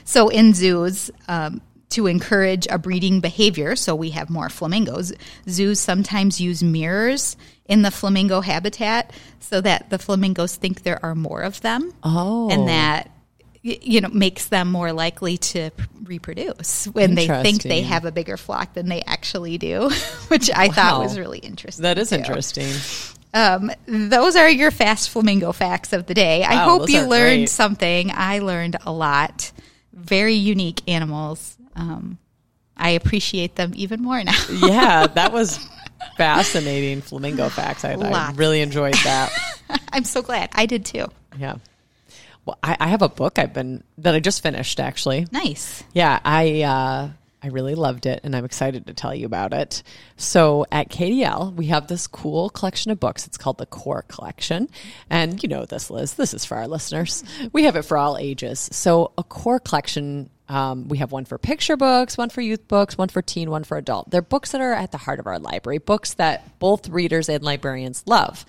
So 0.05 0.29
in 0.29 0.55
zoos, 0.55 1.11
um, 1.29 1.61
to 1.91 2.07
encourage 2.07 2.67
a 2.71 2.79
breeding 2.79 3.21
behavior, 3.21 3.77
so 3.77 3.95
we 3.95 4.11
have 4.11 4.31
more 4.31 4.49
flamingos, 4.49 5.13
zoos 5.49 5.81
sometimes 5.81 6.41
use 6.41 6.63
mirrors 6.63 7.37
in 7.67 7.83
the 7.83 7.91
flamingo 7.91 8.41
habitat 8.41 9.13
so 9.39 9.61
that 9.61 9.91
the 9.91 9.99
flamingos 9.99 10.57
think 10.57 10.83
there 10.83 11.05
are 11.05 11.15
more 11.15 11.43
of 11.43 11.61
them. 11.61 11.93
Oh. 12.03 12.51
And 12.51 12.69
that 12.69 13.11
you 13.63 14.01
know 14.01 14.09
makes 14.09 14.47
them 14.47 14.71
more 14.73 14.93
likely 14.93 15.37
to 15.37 15.71
reproduce 16.05 16.87
when 16.87 17.15
they 17.15 17.27
think 17.27 17.63
they 17.63 17.83
have 17.83 18.07
a 18.07 18.13
bigger 18.13 18.39
flock 18.39 18.75
than 18.75 18.89
they 18.89 19.03
actually 19.03 19.59
do, 19.59 19.91
which 20.29 20.51
I 20.55 20.69
thought 20.69 21.01
was 21.01 21.19
really 21.19 21.39
interesting. 21.39 21.83
That 21.83 21.99
is 21.99 22.11
too. 22.11 22.17
interesting. 22.17 22.73
Um, 23.33 23.71
those 23.87 24.35
are 24.35 24.49
your 24.49 24.71
fast 24.71 25.11
flamingo 25.11 25.53
facts 25.53 25.93
of 25.93 26.07
the 26.07 26.15
day. 26.15 26.43
I 26.43 26.65
hope 26.65 26.89
you 26.89 27.03
learned 27.03 27.41
great. 27.41 27.51
something. 27.51 28.11
I 28.13 28.41
learned 28.41 28.77
a 28.85 28.93
lot. 28.93 29.53
Very 29.93 30.35
unique 30.35 30.83
animals. 30.89 31.57
Um, 31.77 32.19
I 32.77 32.91
appreciate 32.91 33.57
them 33.57 33.73
even 33.75 34.03
more 34.03 34.23
now. 34.23 34.33
Yeah, 34.51 35.07
that 35.07 35.33
was 35.33 35.59
fascinating 36.17 37.03
flamingo 37.03 37.49
facts. 37.51 37.85
I, 37.85 37.93
I 37.93 38.33
really 38.33 38.61
enjoyed 38.61 38.95
that. 39.05 39.33
I'm 39.93 40.05
so 40.05 40.23
glad. 40.23 40.51
I 40.55 40.67
did 40.67 40.85
too. 40.85 41.07
Yeah. 41.39 41.57
Well, 42.47 42.59
I, 42.63 42.77
I 42.81 42.89
have 42.89 43.03
a 43.03 43.09
book 43.09 43.39
I've 43.39 43.53
been 43.53 43.85
that 43.99 44.15
I 44.15 44.21
just 44.21 44.43
finished 44.43 44.81
actually. 44.81 45.27
Nice. 45.31 45.85
Yeah, 45.93 46.19
I 46.25 46.63
uh, 46.63 47.11
I 47.43 47.47
really 47.49 47.75
loved 47.75 48.07
it, 48.07 48.21
and 48.25 48.35
I'm 48.35 48.45
excited 48.45 48.87
to 48.87 48.95
tell 48.95 49.15
you 49.15 49.27
about 49.27 49.53
it. 49.53 49.83
So 50.17 50.67
at 50.73 50.89
KDL, 50.91 51.55
we 51.55 51.67
have 51.67 51.87
this 51.87 52.07
cool 52.07 52.51
collection 52.51 52.91
of 52.91 53.01
books. 53.01 53.27
It's 53.27 53.39
called 53.39 53.59
the 53.59 53.67
Core 53.67 54.05
Collection, 54.09 54.69
and 55.09 55.43
you 55.43 55.49
know 55.49 55.65
this, 55.65 55.91
Liz. 55.91 56.15
This 56.15 56.35
is 56.35 56.45
for 56.45 56.57
our 56.57 56.69
listeners. 56.69 57.25
We 57.53 57.65
have 57.65 57.77
it 57.77 57.83
for 57.83 57.97
all 57.97 58.17
ages. 58.19 58.69
So 58.73 59.13
a 59.19 59.23
Core 59.23 59.61
Collection. 59.61 60.31
Um, 60.51 60.89
we 60.89 60.99
have 60.99 61.13
one 61.13 61.27
for 61.27 61.39
picture 61.39 61.77
books, 61.77 62.19
one 62.19 62.29
for 62.29 62.41
youth 62.41 62.67
books, 62.67 62.99
one 62.99 63.09
for 63.09 63.23
teen, 63.23 63.51
one 63.51 63.63
for 63.63 63.77
adult. 63.77 64.11
They're 64.11 64.21
books 64.21 64.51
that 64.51 64.61
are 64.61 64.73
at 64.73 64.91
the 64.91 64.99
heart 64.99 65.21
of 65.21 65.29
our 65.29 65.39
library, 65.39 65.79
books 65.79 66.15
that 66.15 66.59
both 66.59 66.89
readers 66.89 67.29
and 67.29 67.45
librarians 67.45 68.03
love. 68.05 68.45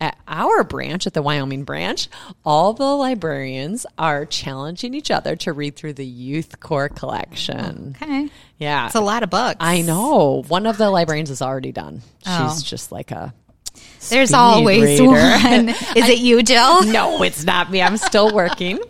At 0.00 0.16
our 0.26 0.64
branch, 0.64 1.06
at 1.06 1.12
the 1.12 1.20
Wyoming 1.20 1.64
branch, 1.64 2.08
all 2.46 2.72
the 2.72 2.96
librarians 2.96 3.84
are 3.98 4.24
challenging 4.24 4.94
each 4.94 5.10
other 5.10 5.36
to 5.36 5.52
read 5.52 5.76
through 5.76 5.92
the 5.92 6.06
Youth 6.06 6.60
Core 6.60 6.88
Collection. 6.88 7.94
Okay. 8.02 8.30
Yeah. 8.56 8.86
It's 8.86 8.94
a 8.94 9.00
lot 9.00 9.22
of 9.22 9.28
books. 9.28 9.58
I 9.60 9.82
know. 9.82 10.42
One 10.48 10.66
of 10.66 10.78
the 10.78 10.90
librarians 10.90 11.30
is 11.30 11.42
already 11.42 11.72
done. 11.72 12.00
Oh. 12.26 12.52
She's 12.54 12.62
just 12.62 12.90
like 12.90 13.10
a. 13.10 13.34
There's 14.08 14.32
always 14.32 14.98
reader. 14.98 15.04
one. 15.12 15.68
Is 15.96 16.08
it 16.08 16.18
you, 16.18 16.42
Jill? 16.42 16.84
no, 16.84 17.22
it's 17.22 17.44
not 17.44 17.70
me. 17.70 17.82
I'm 17.82 17.96
still 17.98 18.34
working. 18.34 18.80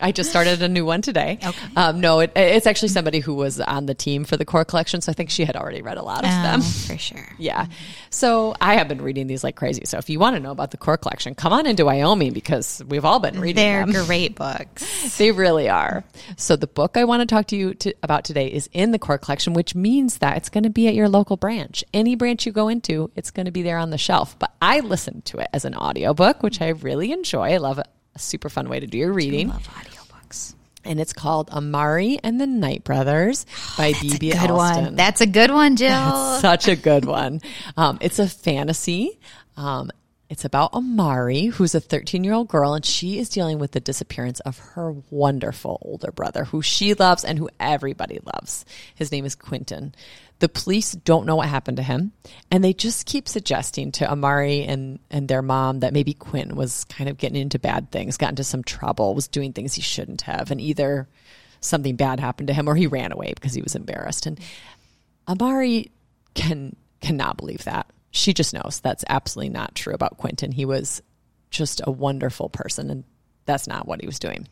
I 0.00 0.12
just 0.12 0.30
started 0.30 0.62
a 0.62 0.68
new 0.68 0.84
one 0.84 1.02
today. 1.02 1.38
Okay. 1.44 1.66
Um, 1.76 2.00
no, 2.00 2.20
it, 2.20 2.32
it's 2.36 2.66
actually 2.66 2.88
somebody 2.88 3.20
who 3.20 3.34
was 3.34 3.60
on 3.60 3.86
the 3.86 3.94
team 3.94 4.24
for 4.24 4.36
the 4.36 4.44
core 4.44 4.64
collection, 4.64 5.00
so 5.00 5.10
I 5.10 5.14
think 5.14 5.30
she 5.30 5.44
had 5.44 5.56
already 5.56 5.82
read 5.82 5.96
a 5.98 6.02
lot 6.02 6.18
of 6.18 6.30
them. 6.30 6.54
Um, 6.56 6.62
for 6.62 6.98
sure. 6.98 7.26
Yeah. 7.38 7.66
So 8.10 8.54
I 8.60 8.74
have 8.74 8.86
been 8.88 9.00
reading 9.00 9.26
these 9.26 9.42
like 9.42 9.56
crazy. 9.56 9.82
So 9.86 9.96
if 9.98 10.10
you 10.10 10.18
want 10.18 10.36
to 10.36 10.40
know 10.40 10.50
about 10.50 10.72
the 10.72 10.76
core 10.76 10.98
collection, 10.98 11.34
come 11.34 11.52
on 11.52 11.64
into 11.66 11.84
Wyoming 11.84 12.32
because 12.32 12.82
we've 12.86 13.04
all 13.04 13.18
been 13.18 13.40
reading 13.40 13.56
They're 13.56 13.86
them. 13.86 14.04
great 14.06 14.34
books. 14.34 15.16
They 15.18 15.32
really 15.32 15.68
are. 15.68 16.04
So 16.36 16.56
the 16.56 16.66
book 16.66 16.96
I 16.96 17.04
want 17.04 17.20
to 17.20 17.26
talk 17.26 17.46
to 17.48 17.56
you 17.56 17.74
to, 17.74 17.94
about 18.02 18.24
today 18.24 18.46
is 18.48 18.68
in 18.72 18.90
the 18.90 18.98
core 18.98 19.18
collection, 19.18 19.54
which 19.54 19.74
means 19.74 20.18
that 20.18 20.36
it's 20.36 20.48
going 20.48 20.64
to 20.64 20.70
be 20.70 20.86
at 20.88 20.94
your 20.94 21.08
local 21.08 21.36
branch. 21.36 21.84
Any 21.92 22.14
branch 22.14 22.46
you 22.46 22.52
go 22.52 22.68
into, 22.68 23.10
it's 23.16 23.30
going 23.30 23.46
to 23.46 23.52
be 23.52 23.62
there 23.62 23.78
on 23.78 23.90
the 23.90 23.98
shelf. 23.98 24.38
But 24.38 24.52
I 24.60 24.80
listened 24.80 25.24
to 25.26 25.38
it 25.38 25.48
as 25.52 25.64
an 25.64 25.74
audiobook, 25.74 26.42
which 26.42 26.60
I 26.60 26.68
really 26.68 27.12
enjoy. 27.12 27.52
I 27.52 27.56
love 27.58 27.78
it. 27.78 27.86
A 28.14 28.18
super 28.18 28.48
fun 28.48 28.68
way 28.68 28.80
to 28.80 28.86
do 28.86 28.98
your 28.98 29.12
reading. 29.12 29.50
I 29.50 29.54
love 29.54 29.68
audiobooks. 29.68 30.54
And 30.84 30.98
it's 30.98 31.12
called 31.12 31.50
Amari 31.50 32.18
and 32.24 32.40
the 32.40 32.46
Night 32.46 32.84
Brothers 32.84 33.44
by 33.76 33.92
That's 33.92 34.02
a 34.02 34.18
B.B. 34.18 34.30
good 34.32 34.50
Alston. 34.50 34.84
one. 34.84 34.96
That's 34.96 35.20
a 35.20 35.26
good 35.26 35.50
one, 35.50 35.76
Jill. 35.76 36.32
It's 36.32 36.40
such 36.40 36.68
a 36.68 36.76
good 36.76 37.04
one. 37.04 37.40
Um, 37.76 37.98
it's 38.00 38.18
a 38.18 38.26
fantasy. 38.26 39.18
Um, 39.56 39.90
it's 40.30 40.44
about 40.44 40.72
Amari, 40.74 41.46
who's 41.46 41.74
a 41.74 41.80
13 41.80 42.24
year 42.24 42.32
old 42.32 42.48
girl, 42.48 42.72
and 42.74 42.84
she 42.86 43.18
is 43.18 43.28
dealing 43.28 43.58
with 43.58 43.72
the 43.72 43.80
disappearance 43.80 44.40
of 44.40 44.58
her 44.58 44.92
wonderful 45.10 45.78
older 45.82 46.12
brother, 46.12 46.44
who 46.44 46.62
she 46.62 46.94
loves 46.94 47.24
and 47.24 47.38
who 47.38 47.50
everybody 47.58 48.20
loves. 48.24 48.64
His 48.94 49.10
name 49.12 49.24
is 49.26 49.34
Quentin. 49.34 49.92
The 50.40 50.48
police 50.48 50.92
don't 50.92 51.26
know 51.26 51.36
what 51.36 51.48
happened 51.48 51.76
to 51.76 51.82
him, 51.82 52.12
and 52.50 52.64
they 52.64 52.72
just 52.72 53.06
keep 53.06 53.28
suggesting 53.28 53.92
to 53.92 54.10
Amari 54.10 54.64
and, 54.64 54.98
and 55.10 55.28
their 55.28 55.42
mom 55.42 55.80
that 55.80 55.92
maybe 55.92 56.14
Quentin 56.14 56.56
was 56.56 56.84
kind 56.84 57.08
of 57.08 57.18
getting 57.18 57.40
into 57.40 57.58
bad 57.58 57.90
things, 57.90 58.16
got 58.16 58.30
into 58.30 58.44
some 58.44 58.64
trouble, 58.64 59.14
was 59.14 59.28
doing 59.28 59.52
things 59.52 59.74
he 59.74 59.82
shouldn't 59.82 60.22
have, 60.22 60.50
and 60.50 60.60
either 60.60 61.08
something 61.60 61.96
bad 61.96 62.20
happened 62.20 62.48
to 62.48 62.54
him 62.54 62.68
or 62.68 62.74
he 62.74 62.86
ran 62.86 63.12
away 63.12 63.32
because 63.34 63.54
he 63.54 63.62
was 63.62 63.74
embarrassed. 63.74 64.26
And 64.26 64.40
Amari 65.28 65.90
can 66.34 66.74
cannot 67.00 67.36
believe 67.36 67.64
that. 67.64 67.86
She 68.10 68.34
just 68.34 68.52
knows 68.52 68.80
that's 68.80 69.04
absolutely 69.08 69.50
not 69.50 69.74
true 69.74 69.94
about 69.94 70.18
Quentin. 70.18 70.52
He 70.52 70.64
was 70.64 71.02
just 71.50 71.80
a 71.84 71.90
wonderful 71.90 72.48
person 72.48 72.90
and 72.90 73.04
that's 73.46 73.66
not 73.66 73.86
what 73.86 74.00
he 74.00 74.06
was 74.06 74.18
doing. 74.18 74.48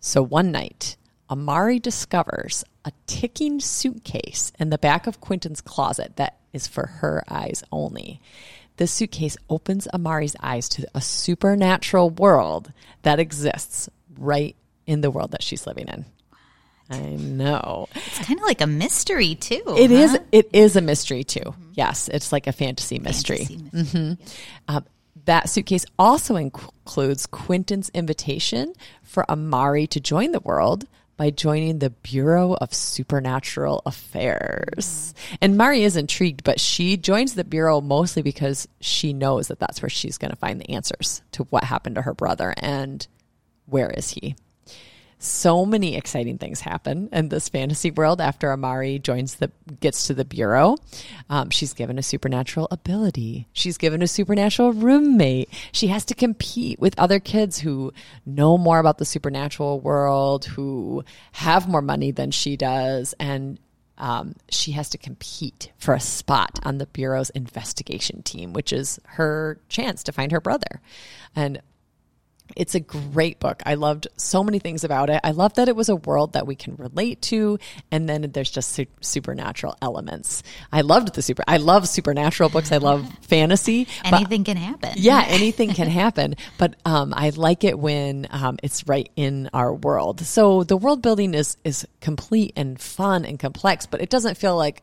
So 0.00 0.22
one 0.22 0.52
night, 0.52 0.96
Amari 1.30 1.78
discovers 1.78 2.64
a 2.84 2.92
ticking 3.06 3.60
suitcase 3.60 4.52
in 4.58 4.70
the 4.70 4.78
back 4.78 5.06
of 5.06 5.20
Quentin's 5.20 5.60
closet 5.60 6.16
that 6.16 6.38
is 6.52 6.66
for 6.66 6.86
her 6.86 7.22
eyes 7.28 7.62
only. 7.70 8.20
This 8.78 8.90
suitcase 8.92 9.36
opens 9.48 9.86
Amari's 9.92 10.34
eyes 10.40 10.68
to 10.70 10.86
a 10.94 11.00
supernatural 11.00 12.10
world 12.10 12.72
that 13.02 13.20
exists 13.20 13.88
right 14.18 14.56
in 14.86 15.02
the 15.02 15.10
world 15.10 15.30
that 15.32 15.42
she's 15.42 15.66
living 15.66 15.86
in. 15.88 16.04
I 16.90 16.98
know. 17.10 17.88
It's 17.94 18.18
kind 18.26 18.40
of 18.40 18.44
like 18.44 18.60
a 18.60 18.66
mystery 18.66 19.36
too. 19.36 19.62
It 19.78 19.92
is. 19.92 20.10
huh? 20.10 20.18
It 20.32 20.48
is 20.52 20.74
a 20.74 20.80
mystery 20.80 21.22
too. 21.22 21.54
Yes, 21.74 22.08
it's 22.08 22.32
like 22.32 22.48
a 22.48 22.52
fantasy 22.52 22.98
mystery. 22.98 23.44
Fantasy 23.44 23.70
mystery. 23.72 24.16
Um, 24.66 24.84
that 25.26 25.48
suitcase 25.48 25.84
also 25.98 26.34
inc- 26.34 26.68
includes 26.84 27.26
Quentin's 27.26 27.90
invitation 27.90 28.72
for 29.04 29.30
Amari 29.30 29.86
to 29.88 30.00
join 30.00 30.32
the 30.32 30.40
world 30.40 30.86
by 31.20 31.28
joining 31.28 31.80
the 31.80 31.90
Bureau 31.90 32.54
of 32.54 32.72
Supernatural 32.72 33.82
Affairs. 33.84 35.12
And 35.42 35.58
Mari 35.58 35.82
is 35.82 35.94
intrigued, 35.94 36.44
but 36.44 36.58
she 36.58 36.96
joins 36.96 37.34
the 37.34 37.44
bureau 37.44 37.82
mostly 37.82 38.22
because 38.22 38.66
she 38.80 39.12
knows 39.12 39.48
that 39.48 39.58
that's 39.58 39.82
where 39.82 39.90
she's 39.90 40.16
going 40.16 40.30
to 40.30 40.36
find 40.38 40.58
the 40.58 40.70
answers 40.70 41.20
to 41.32 41.42
what 41.50 41.62
happened 41.62 41.96
to 41.96 42.02
her 42.02 42.14
brother 42.14 42.54
and 42.56 43.06
where 43.66 43.90
is 43.90 44.08
he 44.12 44.34
so 45.22 45.66
many 45.66 45.96
exciting 45.96 46.38
things 46.38 46.60
happen 46.60 47.10
in 47.12 47.28
this 47.28 47.50
fantasy 47.50 47.90
world 47.90 48.22
after 48.22 48.50
Amari 48.50 48.98
joins 48.98 49.34
the 49.34 49.52
gets 49.78 50.06
to 50.06 50.14
the 50.14 50.24
bureau. 50.24 50.76
Um, 51.28 51.50
she's 51.50 51.74
given 51.74 51.98
a 51.98 52.02
supernatural 52.02 52.68
ability. 52.70 53.46
She's 53.52 53.76
given 53.76 54.00
a 54.00 54.08
supernatural 54.08 54.72
roommate. 54.72 55.50
She 55.72 55.88
has 55.88 56.06
to 56.06 56.14
compete 56.14 56.80
with 56.80 56.98
other 56.98 57.20
kids 57.20 57.58
who 57.58 57.92
know 58.24 58.56
more 58.56 58.78
about 58.78 58.96
the 58.96 59.04
supernatural 59.04 59.80
world, 59.80 60.46
who 60.46 61.04
have 61.32 61.68
more 61.68 61.82
money 61.82 62.12
than 62.12 62.30
she 62.30 62.56
does, 62.56 63.14
and 63.20 63.58
um, 63.98 64.34
she 64.48 64.72
has 64.72 64.88
to 64.90 64.98
compete 64.98 65.70
for 65.76 65.92
a 65.92 66.00
spot 66.00 66.58
on 66.62 66.78
the 66.78 66.86
bureau's 66.86 67.28
investigation 67.30 68.22
team, 68.22 68.54
which 68.54 68.72
is 68.72 68.98
her 69.04 69.60
chance 69.68 70.02
to 70.04 70.12
find 70.12 70.32
her 70.32 70.40
brother. 70.40 70.80
And 71.36 71.60
it's 72.56 72.74
a 72.74 72.80
great 72.80 73.40
book. 73.40 73.62
I 73.66 73.74
loved 73.74 74.08
so 74.16 74.42
many 74.44 74.58
things 74.58 74.84
about 74.84 75.10
it. 75.10 75.20
I 75.24 75.30
love 75.30 75.54
that 75.54 75.68
it 75.68 75.76
was 75.76 75.88
a 75.88 75.96
world 75.96 76.32
that 76.34 76.46
we 76.46 76.54
can 76.54 76.76
relate 76.76 77.22
to, 77.22 77.58
and 77.90 78.08
then 78.08 78.30
there's 78.32 78.50
just 78.50 78.70
su- 78.72 78.86
supernatural 79.00 79.76
elements. 79.82 80.42
I 80.72 80.80
loved 80.82 81.14
the 81.14 81.22
super. 81.22 81.42
I 81.46 81.56
love 81.58 81.88
supernatural 81.88 82.48
books. 82.50 82.72
I 82.72 82.78
love 82.78 83.08
fantasy. 83.22 83.86
but- 84.04 84.14
Anything 84.14 84.44
can 84.44 84.56
happen. 84.56 84.90
yeah, 84.96 85.24
anything 85.28 85.70
can 85.70 85.88
happen, 85.88 86.34
but 86.58 86.76
um, 86.84 87.12
I 87.16 87.30
like 87.30 87.64
it 87.64 87.78
when 87.78 88.26
um, 88.30 88.58
it's 88.62 88.86
right 88.86 89.10
in 89.16 89.48
our 89.52 89.74
world. 89.74 90.20
So 90.20 90.64
the 90.64 90.76
world 90.76 91.02
building 91.02 91.34
is 91.34 91.56
is 91.64 91.86
complete 92.00 92.52
and 92.56 92.80
fun 92.80 93.24
and 93.24 93.38
complex, 93.38 93.86
but 93.86 94.00
it 94.00 94.10
doesn't 94.10 94.36
feel 94.36 94.56
like 94.56 94.82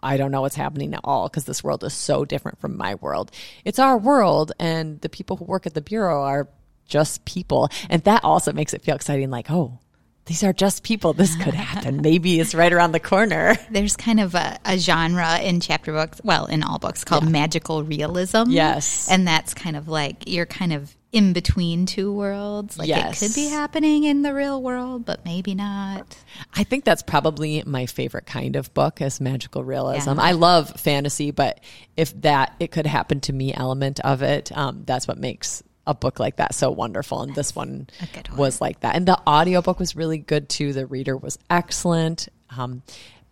I 0.00 0.16
don't 0.16 0.30
know 0.30 0.42
what's 0.42 0.54
happening 0.54 0.94
at 0.94 1.00
all 1.02 1.28
because 1.28 1.44
this 1.44 1.64
world 1.64 1.82
is 1.82 1.92
so 1.92 2.24
different 2.24 2.60
from 2.60 2.76
my 2.76 2.94
world. 2.96 3.32
It's 3.64 3.80
our 3.80 3.98
world, 3.98 4.52
and 4.60 5.00
the 5.00 5.08
people 5.08 5.36
who 5.36 5.44
work 5.44 5.66
at 5.66 5.74
the 5.74 5.80
bureau 5.80 6.22
are 6.22 6.48
just 6.88 7.24
people, 7.24 7.68
and 7.88 8.02
that 8.04 8.24
also 8.24 8.52
makes 8.52 8.74
it 8.74 8.82
feel 8.82 8.96
exciting. 8.96 9.30
Like, 9.30 9.50
oh, 9.50 9.78
these 10.26 10.44
are 10.44 10.52
just 10.52 10.82
people. 10.82 11.14
This 11.14 11.34
could 11.36 11.54
happen. 11.54 12.00
Maybe 12.02 12.38
it's 12.38 12.54
right 12.54 12.72
around 12.72 12.92
the 12.92 13.00
corner. 13.00 13.56
There's 13.70 13.96
kind 13.96 14.20
of 14.20 14.34
a, 14.34 14.58
a 14.64 14.76
genre 14.76 15.38
in 15.38 15.60
chapter 15.60 15.92
books, 15.92 16.20
well, 16.22 16.44
in 16.46 16.62
all 16.62 16.78
books 16.78 17.02
called 17.02 17.30
magical 17.30 17.82
realism. 17.82 18.44
Yes. 18.48 19.08
And 19.10 19.26
that's 19.26 19.54
kind 19.54 19.74
of 19.74 19.88
like 19.88 20.28
you're 20.28 20.44
kind 20.44 20.74
of 20.74 20.94
in 21.12 21.32
between 21.32 21.86
two 21.86 22.12
worlds. 22.12 22.76
Like 22.78 22.88
Yes. 22.88 23.22
it 23.22 23.26
could 23.28 23.34
be 23.34 23.48
happening 23.48 24.04
in 24.04 24.20
the 24.20 24.34
real 24.34 24.62
world, 24.62 25.06
but 25.06 25.24
maybe 25.24 25.54
not. 25.54 26.18
I 26.54 26.62
think 26.64 26.84
that's 26.84 27.02
probably 27.02 27.62
my 27.64 27.86
favorite 27.86 28.26
kind 28.26 28.56
of 28.56 28.74
book 28.74 29.00
is 29.00 29.22
magical 29.22 29.64
realism. 29.64 30.16
Yeah. 30.16 30.22
I 30.22 30.32
love 30.32 30.78
fantasy, 30.78 31.30
but 31.30 31.60
if 31.96 32.12
that 32.20 32.54
it 32.60 32.70
could 32.70 32.84
happen 32.84 33.20
to 33.20 33.32
me 33.32 33.54
element 33.54 34.00
of 34.00 34.20
it, 34.20 34.54
um, 34.54 34.82
that's 34.84 35.08
what 35.08 35.16
makes 35.16 35.62
a 35.88 35.94
book 35.94 36.20
like 36.20 36.36
that 36.36 36.54
so 36.54 36.70
wonderful. 36.70 37.22
And 37.22 37.34
this 37.34 37.56
one, 37.56 37.88
one. 37.98 38.36
was 38.36 38.60
like 38.60 38.80
that. 38.80 38.94
And 38.94 39.08
the 39.08 39.18
audiobook 39.26 39.80
was 39.80 39.96
really 39.96 40.18
good 40.18 40.48
too. 40.48 40.72
The 40.72 40.86
reader 40.86 41.16
was 41.16 41.38
excellent. 41.50 42.28
Um, 42.56 42.82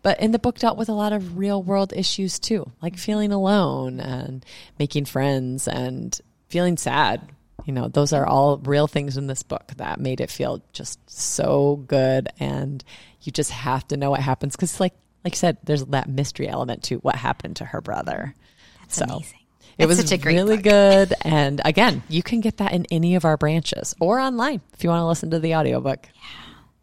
but 0.03 0.19
and 0.21 0.33
the 0.33 0.39
book 0.39 0.59
dealt 0.59 0.79
with 0.79 0.89
a 0.89 0.95
lot 0.95 1.13
of 1.13 1.37
real 1.37 1.63
world 1.63 1.93
issues 1.95 2.39
too, 2.39 2.71
like 2.81 2.97
feeling 2.97 3.31
alone 3.31 4.01
and 4.01 4.45
making 4.79 5.05
friends 5.05 5.69
and 5.69 6.19
feeling 6.49 6.77
sad. 6.77 7.29
You 7.67 7.73
know, 7.73 7.89
those 7.89 8.13
are 8.13 8.27
all 8.27 8.59
real 8.59 8.87
things 8.87 9.17
in 9.17 9.27
this 9.27 9.43
book 9.43 9.73
that 9.77 10.01
made 10.01 10.21
it 10.21 10.31
feel 10.31 10.63
just 10.73 10.99
so 11.11 11.85
good. 11.89 12.29
And 12.39 12.83
you 13.23 13.33
just 13.33 13.51
have 13.51 13.87
to 13.89 13.97
know 13.97 14.11
what 14.11 14.21
happens 14.21 14.55
because, 14.55 14.79
like, 14.79 14.95
like 15.25 15.35
you 15.35 15.39
said, 15.39 15.59
there's 15.65 15.85
that 15.87 16.09
mystery 16.09 16.49
element 16.49 16.85
to 16.85 16.97
what 16.97 17.17
happened 17.17 17.57
to 17.57 17.65
her 17.65 17.81
brother. 17.81 18.35
That's 18.83 19.01
amazing. 19.01 19.41
It 19.79 19.87
was 19.87 20.11
a 20.11 20.17
great 20.19 20.35
really 20.35 20.57
book. 20.57 20.65
good. 20.65 21.15
And 21.23 21.61
again, 21.65 22.03
you 22.09 22.23
can 22.23 22.41
get 22.41 22.57
that 22.59 22.73
in 22.73 22.87
any 22.91 23.15
of 23.15 23.25
our 23.25 23.37
branches 23.37 23.95
or 24.01 24.19
online 24.19 24.61
if 24.73 24.83
you 24.83 24.91
want 24.91 25.01
to 25.03 25.07
listen 25.07 25.31
to 25.31 25.39
the 25.39 25.55
audiobook. 25.55 26.07
Yeah. 26.15 26.21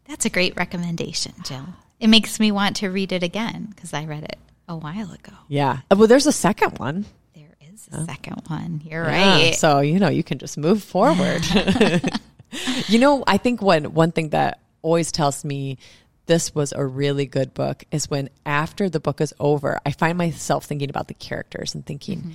That's 0.08 0.24
a 0.26 0.30
great 0.30 0.54
recommendation, 0.56 1.32
Jill. 1.44 1.66
It 1.98 2.08
makes 2.08 2.38
me 2.38 2.52
want 2.52 2.76
to 2.76 2.88
read 2.88 3.10
it 3.12 3.22
again 3.22 3.68
because 3.74 3.92
I 3.94 4.04
read 4.04 4.24
it 4.24 4.38
a 4.68 4.76
while 4.76 5.10
ago. 5.12 5.32
Yeah. 5.48 5.78
Uh, 5.90 5.96
Well, 5.96 6.06
there's 6.08 6.26
a 6.26 6.32
second 6.32 6.78
one. 6.78 7.06
There 7.34 7.54
is 7.72 7.88
a 7.90 8.04
second 8.04 8.42
one. 8.48 8.82
You're 8.84 9.04
Yeah, 9.04 9.34
right. 9.44 9.54
So, 9.54 9.80
you 9.80 9.98
know, 9.98 10.08
you 10.10 10.22
can 10.22 10.38
just 10.38 10.56
move 10.58 10.82
forward. 10.82 11.42
you 12.88 12.98
know, 12.98 13.24
I 13.26 13.38
think 13.38 13.60
one 13.62 13.94
one 13.94 14.12
thing 14.12 14.28
that 14.30 14.60
always 14.82 15.10
tells 15.10 15.44
me 15.44 15.78
this 16.26 16.54
was 16.54 16.72
a 16.72 16.84
really 16.84 17.26
good 17.26 17.52
book 17.54 17.84
is 17.90 18.08
when 18.08 18.28
after 18.46 18.88
the 18.88 19.00
book 19.00 19.20
is 19.20 19.34
over, 19.40 19.80
I 19.84 19.90
find 19.92 20.16
myself 20.16 20.64
thinking 20.64 20.88
about 20.90 21.08
the 21.08 21.14
characters 21.14 21.74
and 21.74 21.84
thinking, 21.84 22.18
Mm-hmm. 22.20 22.30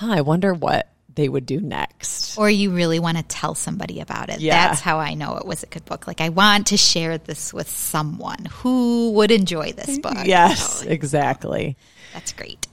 Huh, 0.00 0.12
I 0.12 0.20
wonder 0.22 0.54
what 0.54 0.88
they 1.14 1.28
would 1.28 1.44
do 1.44 1.60
next. 1.60 2.38
or 2.38 2.48
you 2.48 2.70
really 2.70 2.98
want 2.98 3.18
to 3.18 3.22
tell 3.24 3.54
somebody 3.54 4.00
about 4.00 4.30
it. 4.30 4.40
Yeah. 4.40 4.68
That's 4.68 4.80
how 4.80 4.98
I 4.98 5.12
know 5.14 5.36
it 5.36 5.44
was 5.44 5.62
a 5.62 5.66
good 5.66 5.84
book. 5.84 6.06
Like 6.06 6.20
I 6.22 6.30
want 6.30 6.68
to 6.68 6.76
share 6.76 7.18
this 7.18 7.52
with 7.52 7.68
someone 7.68 8.46
who 8.50 9.12
would 9.12 9.30
enjoy 9.30 9.72
this 9.72 9.98
book. 9.98 10.16
Yes, 10.24 10.82
exactly. 10.82 11.76
That's 12.14 12.32
great. 12.32 12.66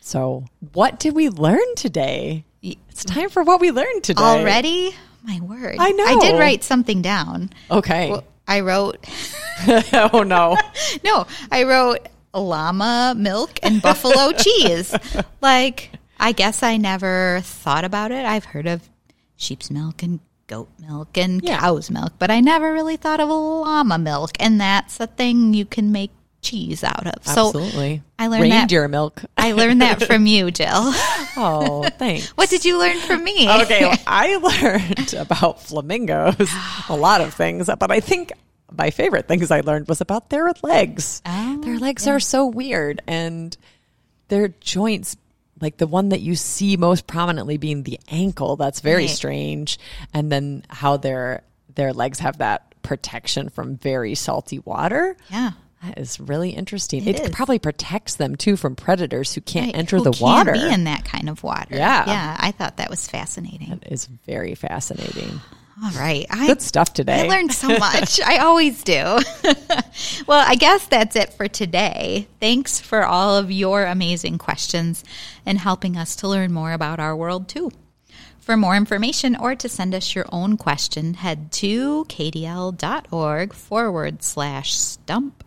So, 0.00 0.44
what 0.72 0.98
did 0.98 1.14
we 1.14 1.28
learn 1.28 1.74
today? 1.76 2.44
It's 2.62 3.04
time 3.04 3.28
for 3.28 3.44
what 3.44 3.60
we 3.60 3.70
learned 3.70 4.02
today. 4.02 4.22
Already? 4.22 4.94
My 5.22 5.38
word. 5.40 5.76
I 5.78 5.92
know. 5.92 6.04
I 6.04 6.18
did 6.20 6.38
write 6.38 6.64
something 6.64 7.02
down. 7.02 7.50
Okay. 7.70 8.10
Well, 8.10 8.24
I 8.48 8.60
wrote 8.60 8.98
oh 9.92 10.24
no. 10.26 10.56
No, 11.04 11.26
I 11.52 11.62
wrote 11.62 12.08
llama 12.34 13.14
milk 13.16 13.60
and 13.62 13.80
buffalo 13.80 14.32
cheese. 14.36 14.92
Like, 15.40 15.90
I 16.22 16.32
guess 16.32 16.62
I 16.62 16.76
never 16.76 17.40
thought 17.42 17.84
about 17.84 18.12
it. 18.12 18.24
I've 18.24 18.44
heard 18.44 18.66
of 18.68 18.88
sheep's 19.36 19.70
milk 19.70 20.02
and 20.02 20.20
goat 20.46 20.68
milk 20.80 21.16
and 21.18 21.42
Yeah. 21.42 21.58
cow's 21.58 21.90
milk, 21.90 22.12
but 22.18 22.30
I 22.30 22.40
never 22.40 22.72
really 22.72 22.96
thought 22.96 23.18
of 23.20 23.28
llama 23.28 23.98
milk. 23.98 24.30
And 24.38 24.60
that's 24.60 25.00
a 25.00 25.06
thing 25.08 25.52
you 25.52 25.64
can 25.64 25.90
make 25.92 26.10
cheese 26.40 26.84
out 26.84 27.06
of. 27.06 27.26
So 27.26 27.46
Absolutely. 27.48 28.02
I 28.18 28.26
learned 28.28 28.44
that- 28.52 28.56
reindeer 28.58 28.88
milk. 28.88 29.22
I 29.36 29.52
learned 29.52 29.82
that 29.82 30.02
from 30.06 30.26
you, 30.26 30.50
Jill. 30.50 30.68
Oh, 31.36 31.88
thanks. 31.98 32.28
What 32.30 32.50
did 32.50 32.64
you 32.64 32.78
learn 32.78 32.98
from 33.00 33.24
me? 33.24 33.48
okay, 33.62 33.84
well, 33.84 33.98
I 34.06 34.36
learned 34.36 35.14
about 35.18 35.60
flamingos, 35.62 36.50
a 36.88 36.96
lot 36.96 37.20
of 37.20 37.32
things, 37.34 37.68
but 37.78 37.90
I 37.90 38.00
think 38.00 38.32
my 38.76 38.90
favorite 38.90 39.28
things 39.28 39.50
I 39.50 39.60
learned 39.60 39.88
was 39.88 40.00
about 40.00 40.30
their 40.30 40.52
legs. 40.62 41.20
Oh, 41.26 41.60
their 41.62 41.78
legs 41.78 42.06
are 42.06 42.20
so 42.20 42.46
weird 42.46 43.02
and 43.06 43.56
their 44.28 44.48
joints 44.48 45.16
like 45.62 45.78
the 45.78 45.86
one 45.86 46.10
that 46.10 46.20
you 46.20 46.34
see 46.34 46.76
most 46.76 47.06
prominently 47.06 47.56
being 47.56 47.84
the 47.84 47.98
ankle 48.08 48.56
that's 48.56 48.80
very 48.80 49.02
Right. 49.06 49.10
strange 49.10 49.78
and 50.12 50.30
then 50.30 50.64
how 50.68 50.96
their 50.98 51.44
their 51.74 51.92
legs 51.94 52.18
have 52.18 52.38
that 52.38 52.74
protection 52.82 53.48
from 53.48 53.76
very 53.76 54.14
salty 54.14 54.58
water 54.58 55.16
Yeah. 55.30 55.52
that 55.82 55.96
is 55.98 56.20
really 56.20 56.50
interesting 56.50 57.06
It 57.08 57.32
probably 57.32 57.58
protects 57.58 58.16
them 58.16 58.34
too 58.36 58.56
from 58.56 58.74
predators 58.76 59.32
who 59.34 59.40
can't 59.40 59.66
Right. 59.68 59.76
enter 59.76 59.96
Who 59.98 60.04
the 60.04 60.10
can't 60.10 60.20
water 60.22 60.52
be 60.52 60.68
in 60.70 60.84
that 60.84 61.04
kind 61.04 61.28
of 61.30 61.42
water. 61.42 61.76
Yeah. 61.76 62.04
Yeah. 62.06 62.36
I 62.38 62.50
thought 62.50 62.76
that 62.76 62.90
was 62.90 63.06
fascinating. 63.08 63.70
It 63.70 63.84
is 63.90 64.06
very 64.26 64.54
fascinating 64.54 65.40
All 65.82 65.90
right. 65.90 66.26
I, 66.30 66.46
good 66.46 66.62
stuff 66.62 66.92
today 66.92 67.24
I 67.24 67.28
learned 67.28 67.52
so 67.52 67.66
much. 67.78 68.20
I 68.20 68.38
always 68.38 68.84
do. 68.84 68.92
well, 70.26 70.44
I 70.46 70.54
guess 70.56 70.86
that's 70.86 71.16
it 71.16 71.32
for 71.32 71.48
today. 71.48 72.28
Thanks 72.38 72.78
for 72.78 73.04
all 73.04 73.36
of 73.36 73.50
your 73.50 73.84
amazing 73.84 74.38
questions 74.38 75.02
and 75.44 75.58
helping 75.58 75.96
us 75.96 76.14
to 76.16 76.28
learn 76.28 76.52
more 76.52 76.72
about 76.72 77.00
our 77.00 77.16
world, 77.16 77.48
too. 77.48 77.72
For 78.38 78.56
more 78.56 78.76
information 78.76 79.36
or 79.36 79.54
to 79.56 79.68
send 79.68 79.94
us 79.94 80.14
your 80.14 80.26
own 80.30 80.56
question, 80.56 81.14
head 81.14 81.50
to 81.52 82.04
kdl.org 82.08 83.52
forward 83.52 84.22
slash 84.22 84.74
stump. 84.74 85.41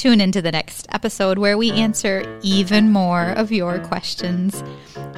Tune 0.00 0.22
into 0.22 0.40
the 0.40 0.50
next 0.50 0.86
episode 0.88 1.36
where 1.36 1.58
we 1.58 1.72
answer 1.72 2.38
even 2.40 2.90
more 2.90 3.32
of 3.32 3.52
your 3.52 3.78
questions. 3.80 4.64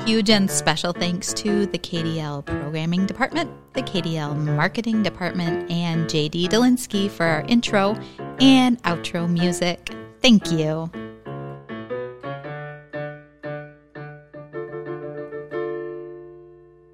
Huge 0.04 0.28
and 0.28 0.50
special 0.50 0.92
thanks 0.92 1.32
to 1.34 1.66
the 1.66 1.78
KDL 1.78 2.44
Programming 2.44 3.06
Department, 3.06 3.48
the 3.74 3.82
KDL 3.82 4.36
Marketing 4.36 5.04
Department, 5.04 5.70
and 5.70 6.06
JD 6.06 6.48
Delinsky 6.48 7.08
for 7.08 7.24
our 7.24 7.42
intro 7.42 7.96
and 8.40 8.82
outro 8.82 9.30
music. 9.30 9.94
Thank 10.20 10.50
you. 10.50 10.90